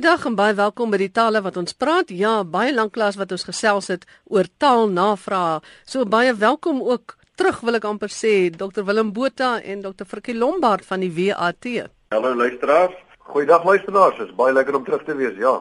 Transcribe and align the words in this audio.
Goeiedag 0.00 0.22
en 0.24 0.32
baie 0.32 0.54
welkom 0.56 0.88
by 0.88 0.96
die 0.96 1.10
tale 1.12 1.42
wat 1.44 1.58
ons 1.60 1.74
praat. 1.76 2.08
Ja, 2.08 2.38
baie 2.40 2.70
lank 2.72 2.94
klas 2.94 3.18
wat 3.20 3.34
ons 3.36 3.42
gesels 3.44 3.90
het 3.92 4.06
oor 4.32 4.46
taalnavrae. 4.56 5.58
So 5.84 6.06
baie 6.08 6.32
welkom 6.32 6.78
ook 6.80 7.18
terug 7.36 7.58
wil 7.60 7.76
ek 7.76 7.84
amper 7.84 8.08
sê 8.08 8.30
Dr 8.48 8.86
Willem 8.88 9.10
Botha 9.12 9.58
en 9.60 9.82
Dr 9.84 10.06
Frikkie 10.08 10.32
Lombard 10.32 10.86
van 10.88 11.04
die 11.04 11.10
WAT. 11.12 11.68
Hallo 12.16 12.32
luisteraars. 12.32 12.94
Goeiedag 13.28 13.66
luisteraars. 13.68 14.16
Dit 14.16 14.30
is 14.30 14.38
baie 14.38 14.54
lekker 14.56 14.78
om 14.78 14.86
terug 14.86 15.04
te 15.04 15.16
wees. 15.18 15.36
Ja. 15.36 15.52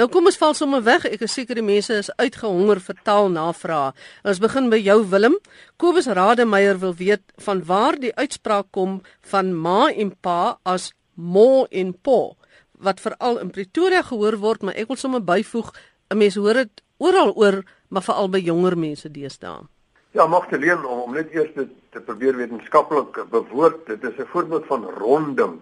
Nou 0.00 0.06
kom 0.08 0.32
ons 0.32 0.40
val 0.40 0.56
sommer 0.56 0.80
weg. 0.86 1.04
Ek 1.04 1.26
is 1.28 1.36
seker 1.36 1.60
die 1.60 1.66
mense 1.66 1.98
is 2.00 2.08
uitgehonger 2.16 2.80
vir 2.86 2.96
taalnavrae. 3.04 3.90
Ons 4.24 4.40
begin 4.40 4.70
by 4.72 4.78
jou 4.80 5.02
Willem. 5.12 5.36
Kobus 5.76 6.08
Rademeier 6.08 6.80
wil 6.80 6.96
weet 7.02 7.36
van 7.50 7.60
waar 7.68 8.00
die 8.00 8.14
uitspraak 8.16 8.72
kom 8.72 9.02
van 9.28 9.52
ma 9.52 9.90
en 9.92 10.14
pa 10.24 10.56
as 10.64 10.94
mo 11.20 11.66
en 11.68 11.92
po 11.92 12.38
wat 12.78 13.00
veral 13.00 13.38
in 13.38 13.50
Pretoria 13.50 14.02
gehoor 14.02 14.36
word, 14.38 14.62
maar 14.62 14.74
ek 14.74 14.88
wil 14.88 14.96
sommer 14.96 15.22
byvoeg, 15.24 15.72
'n 16.10 16.18
mens 16.18 16.34
hoor 16.34 16.54
dit 16.54 16.82
oral 16.98 17.34
oor, 17.34 17.62
maar 17.88 18.02
veral 18.02 18.28
by 18.28 18.38
jonger 18.38 18.76
mense 18.78 19.10
deesdae. 19.10 19.66
Ja, 20.14 20.26
Magdalene 20.26 20.86
om, 20.86 20.98
om 20.98 21.12
net 21.12 21.30
eers 21.34 21.50
dit 21.54 21.70
te 21.90 22.00
probeer 22.00 22.36
wetenskaplik 22.36 23.24
bewoord, 23.30 23.86
dit 23.86 24.04
is 24.04 24.18
'n 24.18 24.30
voorbeeld 24.32 24.66
van 24.66 24.84
ronding. 24.84 25.60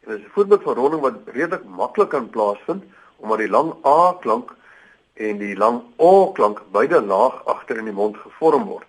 En 0.00 0.08
dit 0.12 0.18
is 0.18 0.24
'n 0.24 0.34
voorbeeld 0.34 0.62
van 0.62 0.74
ronding 0.74 1.02
wat 1.02 1.14
redelik 1.24 1.64
maklik 1.64 2.08
kan 2.08 2.30
plaasvind 2.30 2.84
omdat 3.16 3.38
die 3.38 3.48
lang 3.48 3.74
A 3.86 4.14
klank 4.20 4.54
en 5.14 5.38
die 5.38 5.56
lang 5.56 5.82
O 5.96 6.32
klank 6.32 6.62
beide 6.70 7.02
laag 7.02 7.44
agter 7.44 7.78
in 7.78 7.84
die 7.84 7.94
mond 7.94 8.16
gevorm 8.16 8.64
word. 8.64 8.86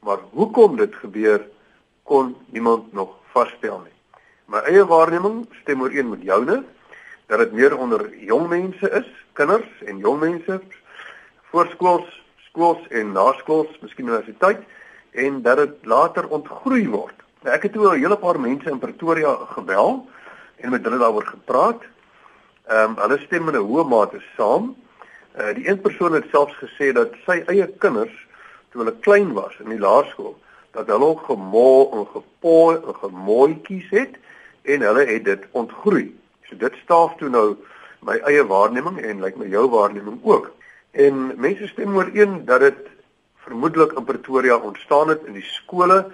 Maar 0.00 0.18
hoekom 0.30 0.76
dit 0.76 0.94
gebeur 0.94 1.46
kon 2.02 2.36
niemand 2.46 2.92
nog 2.92 3.08
vasstel 3.32 3.80
nie. 3.84 3.96
My 4.46 4.58
eie 4.58 4.86
waarneming 4.86 5.46
stem 5.62 5.82
ooreen 5.82 6.08
met 6.08 6.22
joune 6.22 6.64
dat 7.30 7.38
dit 7.38 7.52
meer 7.52 7.76
onder 7.78 8.08
jong 8.18 8.48
mense 8.48 8.90
is, 8.90 9.06
kinders 9.38 9.82
en 9.86 9.98
jong 10.02 10.18
mense, 10.20 10.60
voorskools, 11.52 12.08
skools 12.48 12.88
en 12.90 13.12
naskools, 13.14 13.76
miskien 13.82 14.08
universiteit 14.08 14.64
en 15.10 15.42
dat 15.42 15.56
dit 15.62 15.86
later 15.86 16.26
ontgroei 16.28 16.88
word. 16.90 17.14
Nou 17.42 17.54
ek 17.54 17.68
het 17.68 17.72
toe 17.72 17.86
'n 17.86 18.02
hele 18.02 18.18
paar 18.18 18.40
mense 18.40 18.70
in 18.70 18.78
Pretoria 18.78 19.34
gebel 19.54 20.08
en 20.56 20.70
met 20.70 20.84
hulle 20.84 20.98
daaroor 20.98 21.26
gepraat. 21.26 21.82
Ehm 22.66 22.90
um, 22.90 22.96
hulle 22.98 23.18
stem 23.18 23.48
in 23.48 23.54
'n 23.54 23.68
hoë 23.70 23.86
mate 23.88 24.20
saam. 24.36 24.74
Uh 25.38 25.54
die 25.54 25.68
een 25.68 25.80
persoon 25.80 26.12
het 26.12 26.26
selfs 26.30 26.56
gesê 26.58 26.92
dat 26.92 27.14
sy 27.26 27.42
eie 27.46 27.66
kinders 27.78 28.26
toe 28.70 28.82
hulle 28.82 28.98
klein 29.00 29.32
was 29.32 29.54
in 29.58 29.70
die 29.70 29.78
laerskool, 29.78 30.34
dat 30.70 30.86
hulle 30.86 31.04
ook 31.04 31.22
gemol 31.30 31.90
en 31.92 32.06
gepooi 32.06 32.76
en 32.76 32.94
gemooitjies 32.94 33.90
het 33.90 34.18
en 34.62 34.80
hulle 34.80 35.06
het 35.06 35.24
dit 35.24 35.46
ontgroei. 35.50 36.19
So 36.50 36.58
dit 36.58 36.74
staaf 36.82 37.14
toe 37.20 37.30
nou 37.30 37.56
my 38.06 38.16
eie 38.26 38.42
waarneming 38.46 38.98
en 38.98 39.20
lyk 39.22 39.36
like 39.36 39.38
my 39.38 39.50
jou 39.52 39.68
waarneming 39.70 40.18
ook. 40.26 40.50
En 40.90 41.30
mense 41.38 41.68
stem 41.70 41.94
ooreen 41.94 42.44
dat 42.44 42.64
dit 42.66 42.88
vermoedelik 43.44 43.92
in 43.92 44.04
Pretoria 44.04 44.56
ontstaan 44.56 45.08
het 45.08 45.22
in 45.30 45.36
die 45.38 45.46
skole. 45.46 46.04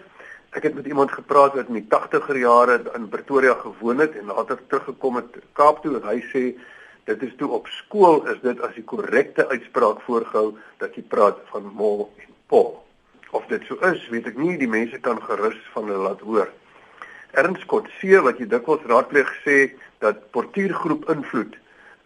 Ek 0.52 0.68
het 0.68 0.74
met 0.74 0.86
iemand 0.86 1.12
gepraat 1.12 1.56
wat 1.56 1.70
in 1.72 1.80
die 1.80 1.88
80er 1.88 2.36
jare 2.40 2.80
in 2.94 3.08
Pretoria 3.08 3.54
gewoon 3.62 3.98
het 4.04 4.16
en 4.16 4.32
later 4.32 4.60
teruggekom 4.66 5.16
het 5.22 5.40
Kaap 5.52 5.80
toe 5.82 5.96
en 5.96 6.08
hy 6.08 6.20
sê 6.32 6.44
dit 7.06 7.22
is 7.22 7.34
toe 7.38 7.48
op 7.54 7.68
skool 7.70 8.24
is 8.32 8.40
dit 8.42 8.60
as 8.60 8.74
die 8.74 8.84
korrekte 8.84 9.48
uitspraak 9.48 10.00
voorgehou 10.04 10.56
dat 10.82 10.96
jy 10.98 11.04
praat 11.08 11.40
van 11.52 11.72
mol 11.72 12.10
en 12.20 12.32
pol. 12.52 12.72
Of 13.30 13.46
dit 13.48 13.62
so 13.68 13.78
is, 13.88 14.04
weet 14.12 14.28
ek 14.32 14.36
nie, 14.36 14.56
die 14.58 14.70
mense 14.70 14.98
kan 15.00 15.20
gerus 15.22 15.58
van 15.72 15.88
hulle 15.88 16.08
laat 16.08 16.24
hoor. 16.26 16.50
Ernst 17.36 17.66
Kotse 17.70 18.22
wat 18.24 18.40
jy 18.40 18.48
dikwels 18.50 18.84
raadpleeg 18.90 19.30
sê 19.44 19.56
dat 19.98 20.30
portuïergroep 20.30 21.08
invloed 21.10 21.56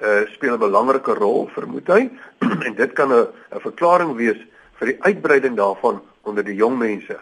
uh 0.01 0.27
speel 0.33 0.55
'n 0.55 0.59
belangrike 0.59 1.15
rol 1.15 1.49
vermoed 1.53 1.87
hy 1.87 2.11
en 2.67 2.75
dit 2.75 2.93
kan 2.93 3.13
'n 3.13 3.27
'n 3.53 3.61
verklaring 3.61 4.17
wees 4.17 4.41
vir 4.79 4.87
die 4.87 5.03
uitbreiding 5.03 5.57
daarvan 5.57 6.01
onder 6.23 6.45
die 6.45 6.55
jong 6.55 6.79
mense. 6.79 7.19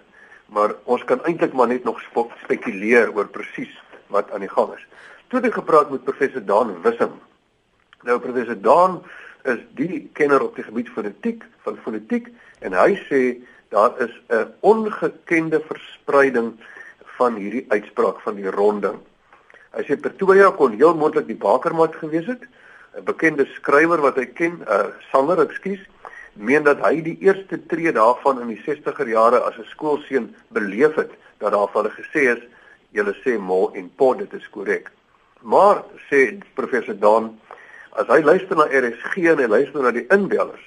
Maar 0.47 0.75
ons 0.85 1.05
kan 1.05 1.25
eintlik 1.25 1.53
maar 1.53 1.69
net 1.69 1.85
nog 1.85 2.01
spekuleer 2.45 3.11
oor 3.15 3.27
presies 3.27 3.75
wat 4.07 4.31
aan 4.31 4.41
die 4.41 4.53
gang 4.53 4.73
is. 4.75 4.87
Toe 5.29 5.41
het 5.41 5.49
ek 5.51 5.59
gepraat 5.61 5.91
met 5.91 6.05
professor 6.05 6.45
Daan 6.45 6.83
Wissem. 6.83 7.19
Nou 8.03 8.19
professor 8.19 8.57
Daan 8.57 9.03
is 9.45 9.61
die 9.75 10.09
kenner 10.13 10.43
op 10.43 10.55
die 10.55 10.65
gebied 10.65 10.89
van 10.95 11.05
fonetiek 11.05 11.45
van 11.67 11.77
fonetiek 11.85 12.31
en 12.61 12.73
hy 12.73 12.95
sê 13.11 13.21
daar 13.69 13.93
is 14.01 14.15
'n 14.31 14.55
ongekende 14.61 15.61
verspreiding 15.61 16.55
van 17.19 17.35
hierdie 17.35 17.67
uitspraak 17.69 18.21
van 18.21 18.35
die 18.35 18.51
ronding. 18.51 18.99
Hy 19.79 19.85
sê 19.87 19.95
Pretoria 19.95 20.51
kon 20.59 20.73
heel 20.75 20.97
moontlik 20.99 21.29
die 21.29 21.39
bakermat 21.39 21.95
gewees 22.01 22.27
het. 22.27 22.43
'n 22.99 23.05
Bekende 23.07 23.47
skrywer 23.55 24.01
wat 24.03 24.17
hy 24.19 24.27
ken, 24.27 24.59
'n 24.59 24.67
uh, 24.67 24.91
sanger, 25.13 25.39
ekskuus, 25.39 25.79
meen 26.35 26.65
dat 26.67 26.83
hy 26.83 26.99
die 27.03 27.19
eerste 27.23 27.59
tree 27.71 27.93
daarvan 27.93 28.41
in 28.43 28.49
die 28.51 28.63
60er 28.67 29.07
jare 29.07 29.39
as 29.47 29.59
'n 29.59 29.71
skoolseun 29.71 30.35
beleef 30.51 30.95
het 30.99 31.13
dat 31.39 31.53
daar 31.53 31.71
hulle 31.73 31.91
gesê 31.95 32.35
is, 32.35 32.43
julle 32.91 33.15
sê 33.23 33.39
mo 33.39 33.71
en 33.75 33.91
po 33.97 34.15
dit 34.15 34.33
is 34.35 34.49
korrek. 34.51 34.91
Maar 35.43 35.85
sê 36.11 36.43
professor 36.55 36.99
Dan, 36.99 37.39
as 37.93 38.07
hy 38.07 38.19
luister 38.23 38.57
na 38.57 38.67
RSG 38.67 39.31
en 39.31 39.39
hy 39.39 39.47
luister 39.47 39.83
na 39.83 39.91
die 39.91 40.07
inbellers, 40.11 40.67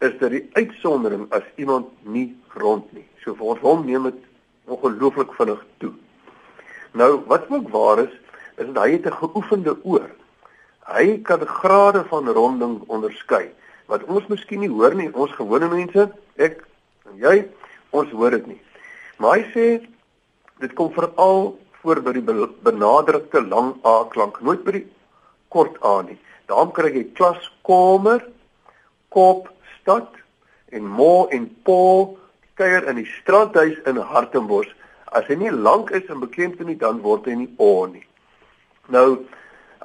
is 0.00 0.18
dit 0.18 0.30
die 0.30 0.50
uitsondering 0.52 1.28
as 1.30 1.46
iemand 1.56 1.86
nie 2.02 2.34
rond 2.54 2.92
nie. 2.92 3.06
So 3.22 3.34
vir 3.34 3.46
ons 3.46 3.60
hom 3.60 3.86
neem 3.86 4.10
dit 4.10 4.22
ongelooflik 4.66 5.34
vinnig 5.38 5.62
toe. 5.78 5.92
Nou 6.92 7.22
wat 7.30 7.46
ook 7.50 7.68
waar 7.70 7.98
is, 7.98 8.14
is 8.60 8.72
dat 8.72 8.84
hy 8.84 8.92
het 8.92 9.06
'n 9.06 9.20
geoefende 9.22 9.76
oor. 9.82 10.10
Hy 10.86 11.20
kan 11.22 11.46
grade 11.46 12.04
van 12.04 12.28
ronding 12.28 12.82
onderskei 12.86 13.50
wat 13.90 14.04
ons 14.04 14.26
miskien 14.26 14.60
nie 14.60 14.70
hoor 14.70 14.94
nie, 14.94 15.10
ons 15.14 15.32
gewone 15.34 15.68
mense, 15.68 16.10
ek 16.38 16.62
en 17.10 17.16
jy, 17.18 17.48
ons 17.90 18.10
hoor 18.10 18.30
dit 18.30 18.46
nie. 18.46 18.60
Maar 19.18 19.38
hy 19.38 19.44
sê 19.54 19.66
dit 20.62 20.74
kom 20.78 20.92
veral 20.94 21.58
voor 21.82 22.00
by 22.04 22.12
die 22.12 22.24
benadrukte 22.62 23.42
lang 23.48 23.74
A 23.84 24.04
klank, 24.12 24.40
nooit 24.40 24.62
by 24.64 24.76
die 24.78 24.86
kort 25.48 25.80
A 25.82 26.02
nie. 26.02 26.18
Daarom 26.46 26.72
kry 26.76 26.92
jy 26.94 27.04
klaskamer, 27.18 28.22
kop, 29.08 29.48
stad 29.80 30.08
en 30.70 30.86
mo 30.86 31.26
en 31.34 31.48
po 31.64 32.18
kuier 32.54 32.86
in 32.90 33.00
die 33.00 33.08
strandhuis 33.20 33.78
in 33.90 33.96
Hartenbos. 33.96 34.68
As 35.10 35.26
hy 35.26 35.34
nie 35.40 35.50
lank 35.50 35.90
is 35.90 36.06
en 36.12 36.22
bekend 36.22 36.60
nie, 36.62 36.78
dan 36.78 37.02
word 37.02 37.26
hy 37.26 37.34
nie 37.34 37.50
o 37.58 37.86
nie. 37.90 38.04
Nou, 38.90 39.22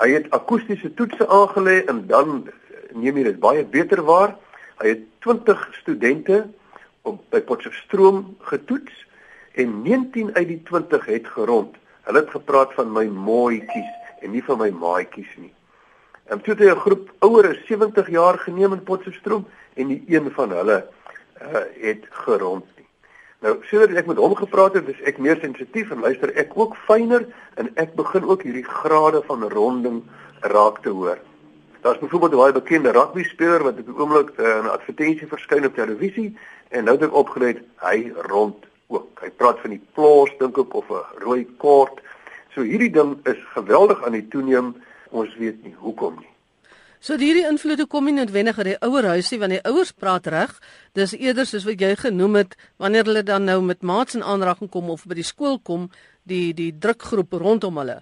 hy 0.01 0.07
het 0.15 0.31
akoestiese 0.33 0.89
toetse 0.97 1.27
aangelê 1.29 1.83
en 1.85 2.05
dan 2.09 2.47
neem 2.97 3.19
hy 3.19 3.25
dit 3.27 3.39
baie 3.39 3.65
beter 3.65 4.01
waar. 4.07 4.33
Hy 4.81 4.95
het 4.95 5.03
20 5.25 5.61
studente 5.79 6.39
op 7.05 7.19
by 7.29 7.43
Potchefstroom 7.45 8.23
getoets 8.49 9.03
en 9.61 9.75
19 9.85 10.33
uit 10.33 10.47
die 10.49 10.61
20 10.71 11.05
het 11.05 11.29
gerond. 11.35 11.77
Hulle 12.09 12.23
het 12.23 12.33
gepraat 12.33 12.73
van 12.73 12.89
my 12.93 13.05
mooietjies 13.05 13.93
en 14.25 14.33
nie 14.33 14.43
van 14.47 14.59
my 14.63 14.71
maatjies 14.73 15.29
nie. 15.37 15.53
En 16.25 16.41
toe 16.41 16.55
het 16.55 16.63
hy 16.65 16.71
'n 16.73 16.81
groep 16.81 17.13
ouer, 17.19 17.53
70 17.67 18.09
jaar 18.09 18.39
geneem 18.41 18.73
in 18.73 18.83
Potchefstroom 18.83 19.45
en 19.75 19.87
die 19.87 20.03
een 20.07 20.31
van 20.31 20.49
hulle 20.49 20.87
uh, 21.41 21.61
het 21.81 22.05
gerond. 22.09 22.65
Nou, 23.45 23.59
sodat 23.69 23.91
ek 23.93 24.07
met 24.09 24.17
hom 24.17 24.33
gepraat 24.33 24.73
het, 24.73 24.87
is 24.89 25.01
ek 25.05 25.19
meer 25.21 25.37
sensitief 25.37 25.91
en 25.93 25.99
luister 26.01 26.31
ek 26.41 26.55
ook 26.57 26.73
fyner 26.87 27.27
en 27.61 27.67
ek 27.77 27.91
begin 27.93 28.25
ook 28.25 28.41
hierdie 28.41 28.65
grade 28.65 29.21
van 29.27 29.45
ronding 29.53 29.99
raak 30.55 30.79
te 30.81 30.89
hoor. 30.89 31.19
Daar's 31.85 32.01
byvoorbeeld 32.01 32.33
'n 32.33 32.41
baie 32.41 32.55
bekende 32.57 32.91
rugby 32.91 33.23
speler 33.23 33.63
wat 33.63 33.77
op 33.77 33.85
die 33.85 33.97
oomblik 34.01 34.31
uh, 34.39 34.57
in 34.57 34.65
'n 34.65 34.73
advertensie 34.73 35.27
verskyn 35.27 35.65
op 35.65 35.75
televisie 35.75 36.33
en 36.69 36.83
nou 36.83 36.97
het 36.97 37.05
ek 37.05 37.13
opgelet 37.13 37.61
hy 37.85 38.11
rond 38.33 38.65
ook. 38.87 39.21
Hy 39.21 39.29
praat 39.29 39.59
van 39.59 39.69
die 39.77 39.83
plaas 39.93 40.33
dink 40.39 40.57
ek 40.57 40.73
of 40.73 40.89
'n 40.89 41.21
rooi 41.21 41.45
kort. 41.57 42.01
So 42.49 42.61
hierdie 42.61 42.91
ding 42.91 43.19
is 43.23 43.41
geweldig 43.53 44.05
aan 44.05 44.17
die 44.17 44.27
toeneem. 44.27 44.75
Ons 45.09 45.35
weet 45.37 45.63
nie 45.63 45.75
hoekom 45.77 46.17
nie. 46.19 46.34
So 47.05 47.19
hierdie 47.21 47.43
invloede 47.45 47.85
kom 47.85 48.07
nie 48.09 48.15
noodwendig 48.17 48.57
uit 48.57 48.65
die 48.71 48.79
ouer 48.81 49.05
huisie 49.11 49.37
want 49.37 49.53
die 49.53 49.61
ouers 49.69 49.91
praat 49.93 50.25
reg. 50.33 50.55
Dis 50.97 51.11
eerder 51.13 51.45
soos 51.45 51.67
wat 51.67 51.81
jy 51.83 51.91
genoem 51.99 52.39
het 52.39 52.55
wanneer 52.81 53.05
hulle 53.05 53.21
dan 53.27 53.45
nou 53.45 53.59
met 53.61 53.85
maats 53.85 54.17
in 54.17 54.23
aanraking 54.25 54.71
kom 54.73 54.89
of 54.89 55.03
by 55.05 55.19
die 55.19 55.27
skool 55.27 55.59
kom, 55.61 55.91
die 56.25 56.49
die 56.57 56.71
drukgroep 56.73 57.35
rondom 57.43 57.77
hulle. 57.77 57.99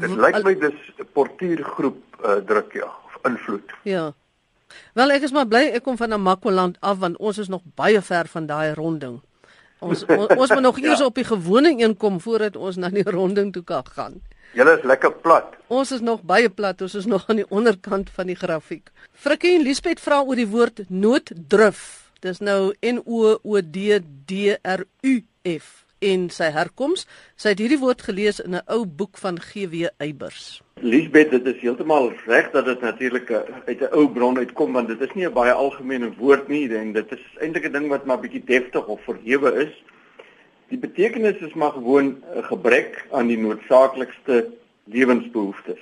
Dit 0.00 0.16
lyk 0.16 0.40
my 0.46 0.54
dis 0.62 1.04
portuïergroep 1.12 2.00
uh, 2.22 2.38
druk 2.48 2.72
ja, 2.80 2.88
of 2.88 3.20
invloed. 3.28 3.76
Ja. 3.84 4.06
Wel 4.96 5.12
ek 5.18 5.28
is 5.28 5.36
maar 5.36 5.48
bly 5.50 5.66
ek 5.76 5.84
kom 5.84 6.00
van 6.00 6.14
Namakwaland 6.16 6.80
af 6.80 7.02
want 7.04 7.20
ons 7.20 7.44
is 7.44 7.52
nog 7.52 7.66
baie 7.76 8.00
ver 8.00 8.32
van 8.32 8.48
daai 8.48 8.72
ronding. 8.80 9.20
Ons 9.84 10.06
ons, 10.22 10.24
ons 10.32 10.56
moet 10.56 10.64
nog 10.70 10.80
eers 10.80 11.04
ja. 11.04 11.12
op 11.12 11.20
die 11.20 11.28
gewone 11.34 11.76
een 11.76 11.98
kom 12.00 12.16
voordat 12.16 12.56
ons 12.56 12.80
na 12.80 12.88
die 12.96 13.04
ronding 13.04 13.52
toe 13.52 13.66
kan 13.74 13.84
gaan. 13.92 14.22
Julle 14.52 14.78
is 14.78 14.84
lekker 14.84 15.12
plat. 15.22 15.56
Ons 15.68 15.92
is 15.92 16.00
nog 16.00 16.22
baie 16.22 16.48
plat, 16.48 16.80
ons 16.82 16.94
is 16.94 17.06
nog 17.06 17.24
aan 17.28 17.36
die 17.36 17.50
onderkant 17.50 18.10
van 18.10 18.26
die 18.26 18.36
grafiek. 18.36 18.90
Frikkie 19.12 19.56
en 19.58 19.62
Liesbeth 19.62 20.00
vra 20.00 20.22
oor 20.22 20.36
die 20.36 20.48
woord 20.48 20.86
nooddrif. 20.88 22.10
Dis 22.20 22.40
nou 22.40 22.72
N 22.82 23.02
O 23.04 23.38
O 23.42 23.60
D 23.60 24.00
D 24.26 24.56
R 24.62 24.86
U 25.02 25.20
F. 25.44 25.84
en 25.98 26.28
sy 26.30 26.50
herkoms. 26.54 27.06
Sy 27.38 27.52
het 27.54 27.62
hierdie 27.62 27.80
woord 27.80 28.02
gelees 28.06 28.40
in 28.40 28.54
'n 28.54 28.62
ou 28.66 28.84
boek 28.86 29.18
van 29.18 29.38
GW 29.40 29.88
Eybers. 29.98 30.62
Liesbeth, 30.80 31.30
dit 31.30 31.46
is 31.46 31.60
heeltemal 31.60 32.12
reg 32.26 32.50
dat 32.52 32.64
dit 32.64 32.80
natuurlik 32.80 33.30
uit 33.66 33.80
'n 33.80 33.92
ou 33.92 34.08
bron 34.08 34.38
uitkom 34.38 34.72
want 34.72 34.88
dit 34.88 35.00
is 35.00 35.14
nie 35.14 35.26
'n 35.26 35.32
baie 35.32 35.52
algemene 35.52 36.14
woord 36.18 36.48
nie 36.48 36.68
en 36.76 36.92
dit 36.92 37.12
is 37.12 37.24
eintlik 37.40 37.64
'n 37.64 37.72
ding 37.72 37.88
wat 37.88 38.04
maar 38.06 38.20
bietjie 38.20 38.44
deftig 38.44 38.86
of 38.86 39.00
verhewe 39.04 39.66
is. 39.66 39.74
Die 40.68 40.78
betekenis 40.78 41.36
is 41.36 41.54
maar 41.54 41.72
gewoon 41.72 42.22
'n 42.36 42.42
gebrek 42.42 43.06
aan 43.10 43.26
die 43.26 43.38
noodsaaklikste 43.38 44.46
lewensbehoeftes. 44.84 45.80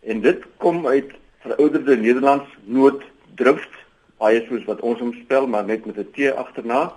En 0.00 0.20
dit 0.20 0.42
kom 0.56 0.86
uit 0.86 1.10
verouderde 1.38 1.96
Nederlands 1.96 2.48
nooddrift, 2.64 3.74
baie 4.16 4.44
soos 4.48 4.64
wat 4.64 4.80
ons 4.80 4.98
hom 4.98 5.12
spel 5.12 5.46
maar 5.46 5.64
net 5.64 5.86
met 5.86 5.96
'n 5.96 6.10
T 6.12 6.34
agterna. 6.34 6.92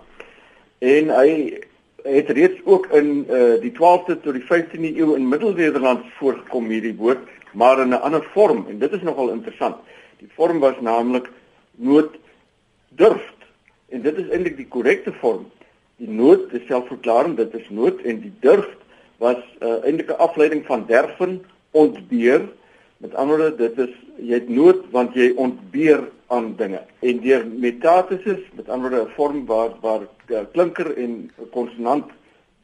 En 0.79 1.09
hy 1.09 1.59
het 2.03 2.29
reeds 2.29 2.59
ook 2.63 2.85
in 2.85 3.25
uh, 3.29 3.61
die 3.61 3.71
12de 3.71 4.17
tot 4.21 4.33
die 4.33 4.45
15de 4.49 4.97
eeu 4.97 5.15
in 5.15 5.27
Middelnederland 5.27 6.05
voorgekom 6.17 6.65
hierdie 6.69 6.95
woord, 6.95 7.29
maar 7.53 7.79
in 7.79 7.89
'n 7.89 8.01
ander 8.01 8.23
vorm 8.33 8.65
en 8.69 8.79
dit 8.79 8.91
is 8.91 9.01
nogal 9.01 9.29
interessant. 9.29 9.75
Die 10.17 10.29
vorm 10.33 10.59
was 10.59 10.79
naamlik 10.79 11.29
nooddurft 11.71 13.39
en 13.89 14.01
dit 14.01 14.17
is 14.17 14.29
eintlik 14.29 14.57
die 14.57 14.67
korrekte 14.67 15.13
vorm. 15.13 15.51
Die 16.01 16.09
nood 16.09 16.49
is 16.57 16.63
selfverklarend, 16.65 17.37
dit 17.37 17.53
is 17.59 17.67
nood 17.69 17.99
en 18.09 18.23
die 18.23 18.33
durft 18.41 18.79
was 19.21 19.37
uh, 19.61 19.77
eintlik 19.85 20.09
'n 20.09 20.23
afleiding 20.25 20.63
van 20.65 20.85
derven 20.89 21.35
ontbeer. 21.77 22.47
Met 22.97 23.13
ander 23.13 23.37
woorde, 23.37 23.57
dit 23.57 23.77
is 23.85 23.93
jy 24.17 24.39
het 24.39 24.49
nood 24.49 24.81
want 24.95 25.13
jy 25.13 25.31
ontbeer 25.35 26.07
aan 26.27 26.55
dinge. 26.57 26.81
En 26.99 27.21
deur 27.21 27.45
metathesis, 27.45 28.41
met 28.57 28.69
ander 28.69 28.89
woorde 28.89 29.05
'n 29.05 29.13
vorm 29.15 29.45
waar 29.45 29.77
waar 29.81 30.01
uh, 30.27 30.41
klinker 30.51 30.97
en 30.97 31.31
konsonant 31.51 32.09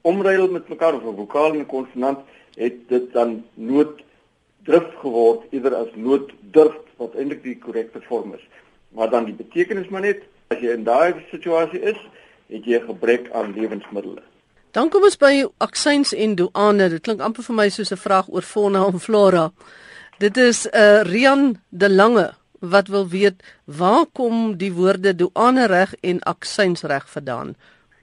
omruil 0.02 0.48
met 0.52 0.70
mekaar 0.70 0.94
of 0.94 1.06
'n 1.06 1.16
vokaal 1.22 1.54
en 1.54 1.60
'n 1.60 1.66
konsonant, 1.66 2.20
het 2.56 2.90
dit 2.90 3.14
dan 3.14 3.44
nooddrif 3.54 4.88
geword 5.04 5.46
eerder 5.50 5.76
as 5.76 5.94
nooddurf 5.96 6.78
wat 6.98 7.16
eintlik 7.16 7.44
die 7.44 7.58
korrekte 7.58 8.02
vorm 8.02 8.34
is. 8.34 8.46
Maar 8.90 9.10
dan 9.10 9.26
die 9.26 9.38
betekenis 9.38 9.90
maar 9.90 10.02
net 10.02 10.22
as 10.48 10.60
jy 10.60 10.74
in 10.74 10.84
daai 10.84 11.14
situasie 11.30 11.82
is, 11.82 12.00
het 12.50 12.66
jy 12.66 12.80
'n 12.80 12.86
gebrek 12.86 13.32
aan 13.32 13.54
lewensmiddels. 13.54 14.24
Dan 14.72 14.90
kom 14.90 15.04
ons 15.04 15.18
by 15.18 15.46
aksyns 15.58 16.14
en 16.14 16.36
douane. 16.36 16.90
Dit 16.90 17.02
klink 17.02 17.22
amper 17.22 17.44
vir 17.44 17.56
my 17.56 17.70
soos 17.70 17.92
'n 17.92 17.98
vraag 17.98 18.28
oor 18.30 18.42
fauna 18.42 18.86
en 18.86 19.00
flora. 19.00 19.52
Dit 20.20 20.38
is 20.38 20.66
'n 20.66 20.78
uh, 20.78 21.02
Rian 21.02 21.62
de 21.70 21.90
Lange 21.90 22.34
wat 22.60 22.88
wil 22.88 23.08
weet 23.08 23.44
waar 23.66 24.06
kom 24.14 24.58
die 24.58 24.74
woorde 24.74 25.16
douane 25.16 25.68
reg 25.68 25.94
en 26.02 26.20
aksyns 26.20 26.82
reg 26.82 27.10
vandaan? 27.10 27.56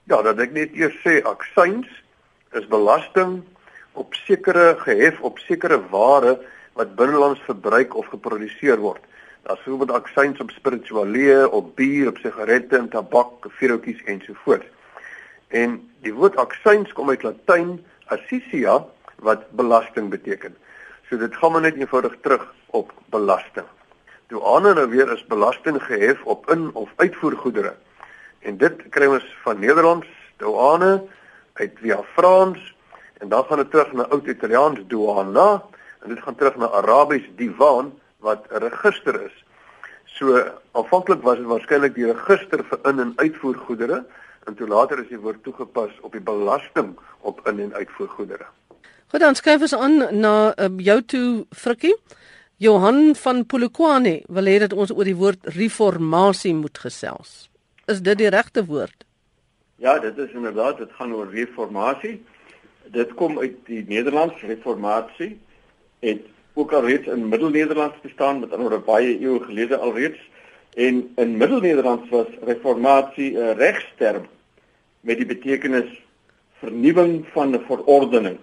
Ja, 0.05 0.23
dat 0.23 0.39
ek 0.39 0.53
net 0.53 0.75
eers 0.75 0.97
sê 1.03 1.23
aksyns 1.23 1.89
is 2.53 2.67
belasting 2.71 3.43
op 3.93 4.15
sekere 4.15 4.75
gehef 4.79 5.21
op 5.21 5.39
sekere 5.39 5.81
ware 5.91 6.39
wat 6.73 6.95
binnelands 6.97 7.41
verbruik 7.47 7.95
of 7.95 8.07
geproduseer 8.07 8.79
word. 8.79 9.03
Daar's 9.45 9.63
byvoorbeeld 9.63 9.99
aksyns 9.99 10.41
op 10.41 10.51
spirituele, 10.51 11.51
op 11.51 11.77
bier, 11.77 12.09
op 12.09 12.17
sigarette 12.17 12.77
en 12.77 12.89
tabak, 12.89 13.45
vuurhoutjies 13.49 14.03
ensovoorts. 14.05 14.67
En 15.49 15.75
die 16.01 16.15
woord 16.15 16.37
aksyns 16.41 16.93
kom 16.93 17.11
uit 17.13 17.23
Latyn 17.23 17.75
assisia 18.09 18.87
wat 19.21 19.51
belasting 19.51 20.09
beteken. 20.09 20.57
So 21.09 21.21
dit 21.21 21.37
gaan 21.37 21.53
maar 21.53 21.61
net 21.61 21.77
eenvoudig 21.77 22.17
terug 22.21 22.47
op 22.67 22.93
belasting. 23.13 23.67
Douane 24.33 24.73
nou 24.75 24.89
weer 24.89 25.13
is 25.13 25.27
belasting 25.27 25.83
gehef 25.83 26.23
op 26.25 26.51
in- 26.51 26.71
of 26.73 26.93
uitvoergoedere. 26.97 27.75
En 28.39 28.57
dit 28.57 28.89
kry 28.89 29.07
ons 29.07 29.37
van 29.43 29.59
Nederlands 29.59 30.09
douane 30.37 31.05
uit 31.53 31.73
via 31.75 32.01
Frans 32.15 32.75
en 33.19 33.29
dan 33.29 33.45
gaan 33.45 33.57
dit 33.57 33.71
terug 33.71 33.93
na 33.93 34.03
oud 34.09 34.27
Italiaans 34.27 34.81
douana 34.87 35.63
en 36.01 36.09
dit 36.09 36.23
gaan 36.23 36.35
terug 36.35 36.57
na 36.57 36.71
Arabies 36.71 37.29
divan 37.37 37.93
wat 38.27 38.47
'n 38.51 38.63
register 38.69 39.15
is. 39.29 39.37
So 40.17 40.25
aanvanklik 40.73 41.23
was 41.23 41.39
dit 41.39 41.47
waarskynlik 41.47 41.95
die 41.95 42.13
register 42.13 42.65
vir 42.65 42.79
in- 42.91 43.01
en 43.01 43.13
uitvoergoedere 43.17 44.05
en 44.47 44.55
toe 44.55 44.69
later 44.69 44.99
is 45.03 45.09
die 45.09 45.19
woord 45.19 45.43
toegepas 45.43 45.91
op 46.01 46.13
die 46.13 46.21
belasting 46.21 46.99
op 47.21 47.47
in- 47.49 47.61
en 47.61 47.75
uitvoergoedere. 47.75 48.47
Goed, 49.11 49.21
dan 49.21 49.35
skuif 49.35 49.61
ons 49.61 49.75
aan 49.75 50.21
na 50.21 50.55
uh, 50.59 50.69
jou 50.77 51.03
toe 51.03 51.47
Frikkie. 51.51 51.97
Johan 52.57 53.15
van 53.15 53.47
Polokwane 53.47 54.23
wil 54.27 54.47
hê 54.47 54.59
dat 54.59 54.73
ons 54.73 54.91
oor 54.91 55.05
die 55.05 55.17
woord 55.17 55.47
reformatie 55.57 56.55
moet 56.55 56.79
gesels. 56.79 57.49
Is 57.87 58.01
dit 58.03 58.19
die 58.19 58.31
regte 58.31 58.65
woord? 58.65 59.05
Ja, 59.77 59.99
dit 59.99 60.19
is 60.19 60.31
inderdaad, 60.31 60.79
dit 60.79 60.93
gaan 60.93 61.15
oor 61.15 61.31
reformatie. 61.31 62.25
Dit 62.95 63.15
kom 63.15 63.39
uit 63.39 63.57
die 63.67 63.85
Nederlands 63.89 64.41
reformatie 64.43 65.35
het 66.01 66.27
ook 66.55 66.73
al 66.73 66.87
reeds 66.87 67.07
in 67.07 67.29
Middelnederlands 67.29 68.01
bestaan 68.01 68.41
met 68.41 68.53
ander 68.53 68.81
baie 68.81 69.21
eeue 69.21 69.41
gelede 69.45 69.77
alreeds 69.77 70.19
en 70.75 71.13
in 71.17 71.37
Middelnederlands 71.37 72.09
was 72.09 72.27
reformatie 72.43 73.39
'n 73.39 73.57
regsterm 73.57 74.27
met 75.01 75.17
die 75.17 75.27
betekenis 75.27 76.03
vernuwing 76.59 77.27
van 77.33 77.55
'n 77.55 77.65
verordening 77.67 78.39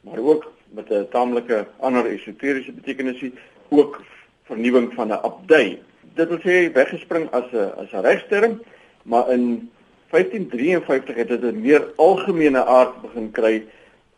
maar 0.00 0.18
ook 0.18 0.52
met 0.68 0.90
'n 0.90 1.08
taamlike 1.10 1.66
ander 1.78 2.06
esoteriese 2.06 2.72
betekenisie 2.72 3.32
ook 3.68 4.02
vernuwing 4.42 4.94
van 4.94 5.08
'n 5.08 5.22
abdij. 5.22 5.78
Dit 6.14 6.28
wil 6.28 6.38
sê 6.38 6.72
weggespring 6.72 7.30
as 7.30 7.50
'n 7.52 7.72
as 7.76 7.92
'n 7.92 8.00
regsterm, 8.00 8.62
maar 9.02 9.30
in 9.30 9.70
1553 10.08 11.16
het 11.16 11.28
dit 11.28 11.42
'n 11.42 11.60
meer 11.60 11.92
algemene 11.96 12.64
aard 12.64 13.00
begin 13.02 13.30
kry 13.30 13.66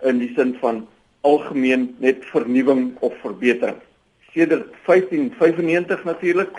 in 0.00 0.18
die 0.18 0.32
sin 0.36 0.56
van 0.60 0.88
algemeen 1.22 1.94
net 1.98 2.24
vernuwing 2.30 2.96
of 3.00 3.14
verbetering. 3.22 3.78
Sedert 4.32 4.74
1595 4.86 6.04
natuurlik 6.04 6.56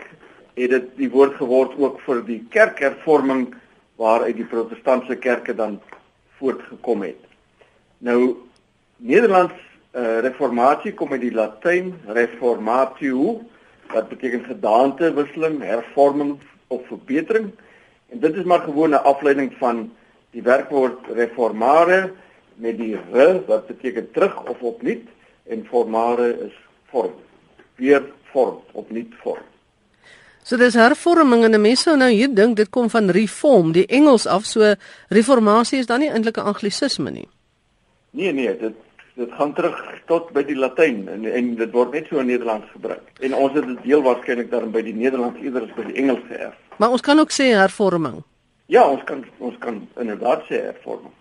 het 0.54 0.70
dit 0.70 0.90
die 0.98 1.10
woord 1.10 1.36
geword 1.40 1.74
ook 1.82 2.00
vir 2.06 2.22
die 2.28 2.40
kerkhervorming 2.54 3.48
waaruit 4.02 4.38
die 4.38 4.48
protestantse 4.50 5.16
kerke 5.16 5.56
dan 5.56 5.80
voortgekom 6.38 7.02
het. 7.08 7.20
Nou 7.98 8.36
Nederlands 8.98 9.56
uh, 9.94 10.20
reformatie 10.24 10.94
kom 10.94 11.12
uit 11.12 11.26
die 11.26 11.34
Latyn 11.34 11.94
reformatio 12.08 13.42
wat 13.94 14.10
beteken 14.10 14.46
gedaantewisseling, 14.48 15.60
hervorming 15.62 16.38
of 16.68 16.86
verbetering. 16.88 17.52
En 18.10 18.22
dit 18.24 18.36
is 18.36 18.48
maar 18.48 18.64
gewoon 18.66 18.90
'n 18.90 19.04
afleiding 19.04 19.54
van 19.60 19.92
die 20.32 20.42
werkwoord 20.42 21.08
reformare 21.14 22.14
met 22.56 22.78
die 22.78 22.98
re 23.12 23.44
wat 23.48 23.68
beteken 23.68 24.12
terug 24.12 24.44
of 24.50 24.62
opnuut 24.62 25.08
en 25.50 25.66
formare 25.66 26.30
is 26.46 26.56
vorm. 26.92 27.14
Weer 27.76 28.06
vorm, 28.32 28.62
opnuut 28.72 29.14
vorm. 29.24 29.44
So 30.44 30.58
dis 30.60 30.76
hervorming 30.76 31.46
en 31.48 31.56
mense 31.62 31.88
sou 31.88 31.96
nou 31.96 32.10
hier 32.12 32.32
dink 32.36 32.58
dit 32.60 32.70
kom 32.70 32.90
van 32.92 33.08
reform, 33.16 33.72
die 33.72 33.86
Engels 33.88 34.26
af, 34.28 34.44
so 34.46 34.74
reformatie 35.08 35.80
is 35.80 35.88
dan 35.88 36.04
nie 36.04 36.10
eintlik 36.12 36.38
'n 36.38 36.50
anglisisme 36.52 37.12
nie. 37.12 37.28
Nee 38.12 38.34
nee, 38.34 38.58
dit 38.58 38.76
dit 39.16 39.32
gaan 39.32 39.54
terug 39.54 39.78
tot 40.06 40.32
by 40.34 40.44
die 40.44 40.56
Latyn 40.56 41.08
en 41.08 41.26
en 41.26 41.56
dit 41.56 41.72
word 41.72 41.92
net 41.94 42.08
so 42.10 42.20
in 42.20 42.26
Nederland 42.26 42.66
gebruik. 42.74 43.12
En 43.22 43.34
ons 43.34 43.54
het 43.54 43.66
dit 43.68 43.80
heel 43.80 44.02
waarskynlik 44.02 44.52
dan 44.52 44.72
by 44.72 44.82
die 44.82 44.94
Nederlands 44.94 45.40
eerder 45.40 45.62
as 45.64 45.76
by 45.78 45.84
die 45.84 45.96
Engels 46.02 46.24
geërf. 46.28 46.56
Maar 46.78 46.90
ons 46.90 47.02
kan 47.02 47.20
ook 47.20 47.32
sê 47.32 47.54
hervorming. 47.54 48.24
Ja, 48.66 48.88
ons 48.90 49.04
kan 49.04 49.26
ons 49.38 49.58
kan 49.60 49.88
inderdaad 50.00 50.44
sê 50.50 50.64
hervorming. 50.66 51.14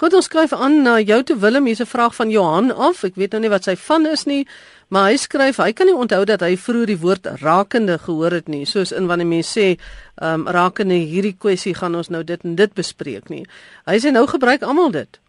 Goed, 0.00 0.14
ons 0.16 0.24
skryf 0.24 0.54
aan 0.56 0.78
na 0.80 0.94
jou 1.04 1.18
toe 1.28 1.34
Willem, 1.36 1.66
hier's 1.68 1.82
'n 1.82 1.86
vraag 1.86 2.14
van 2.14 2.30
Johan 2.30 2.70
af. 2.72 3.04
Ek 3.04 3.14
weet 3.14 3.32
nou 3.32 3.40
nie 3.40 3.50
wat 3.50 3.64
sy 3.64 3.76
van 3.76 4.06
is 4.06 4.24
nie, 4.24 4.46
maar 4.88 5.10
hy 5.10 5.16
skryf 5.16 5.56
hy 5.56 5.72
kan 5.72 5.86
nie 5.86 5.94
onthou 5.94 6.24
dat 6.24 6.40
hy 6.40 6.56
vroeër 6.56 6.86
die 6.86 6.98
woord 6.98 7.26
rakende 7.42 7.98
gehoor 7.98 8.30
het 8.30 8.48
nie, 8.48 8.64
soos 8.64 8.92
in 8.92 9.06
wanneer 9.06 9.26
mense 9.26 9.60
sê, 9.60 9.78
ehm 10.16 10.40
um, 10.40 10.46
rakende 10.48 10.94
hierdie 10.94 11.36
kwessie 11.38 11.74
gaan 11.74 11.94
ons 11.94 12.08
nou 12.08 12.24
dit 12.24 12.44
en 12.44 12.54
dit 12.54 12.74
bespreek 12.74 13.28
nie. 13.28 13.44
Hy 13.86 13.98
sê 13.98 14.10
nou 14.10 14.26
gebruik 14.26 14.62
almal 14.62 14.90
dit. 14.90 15.20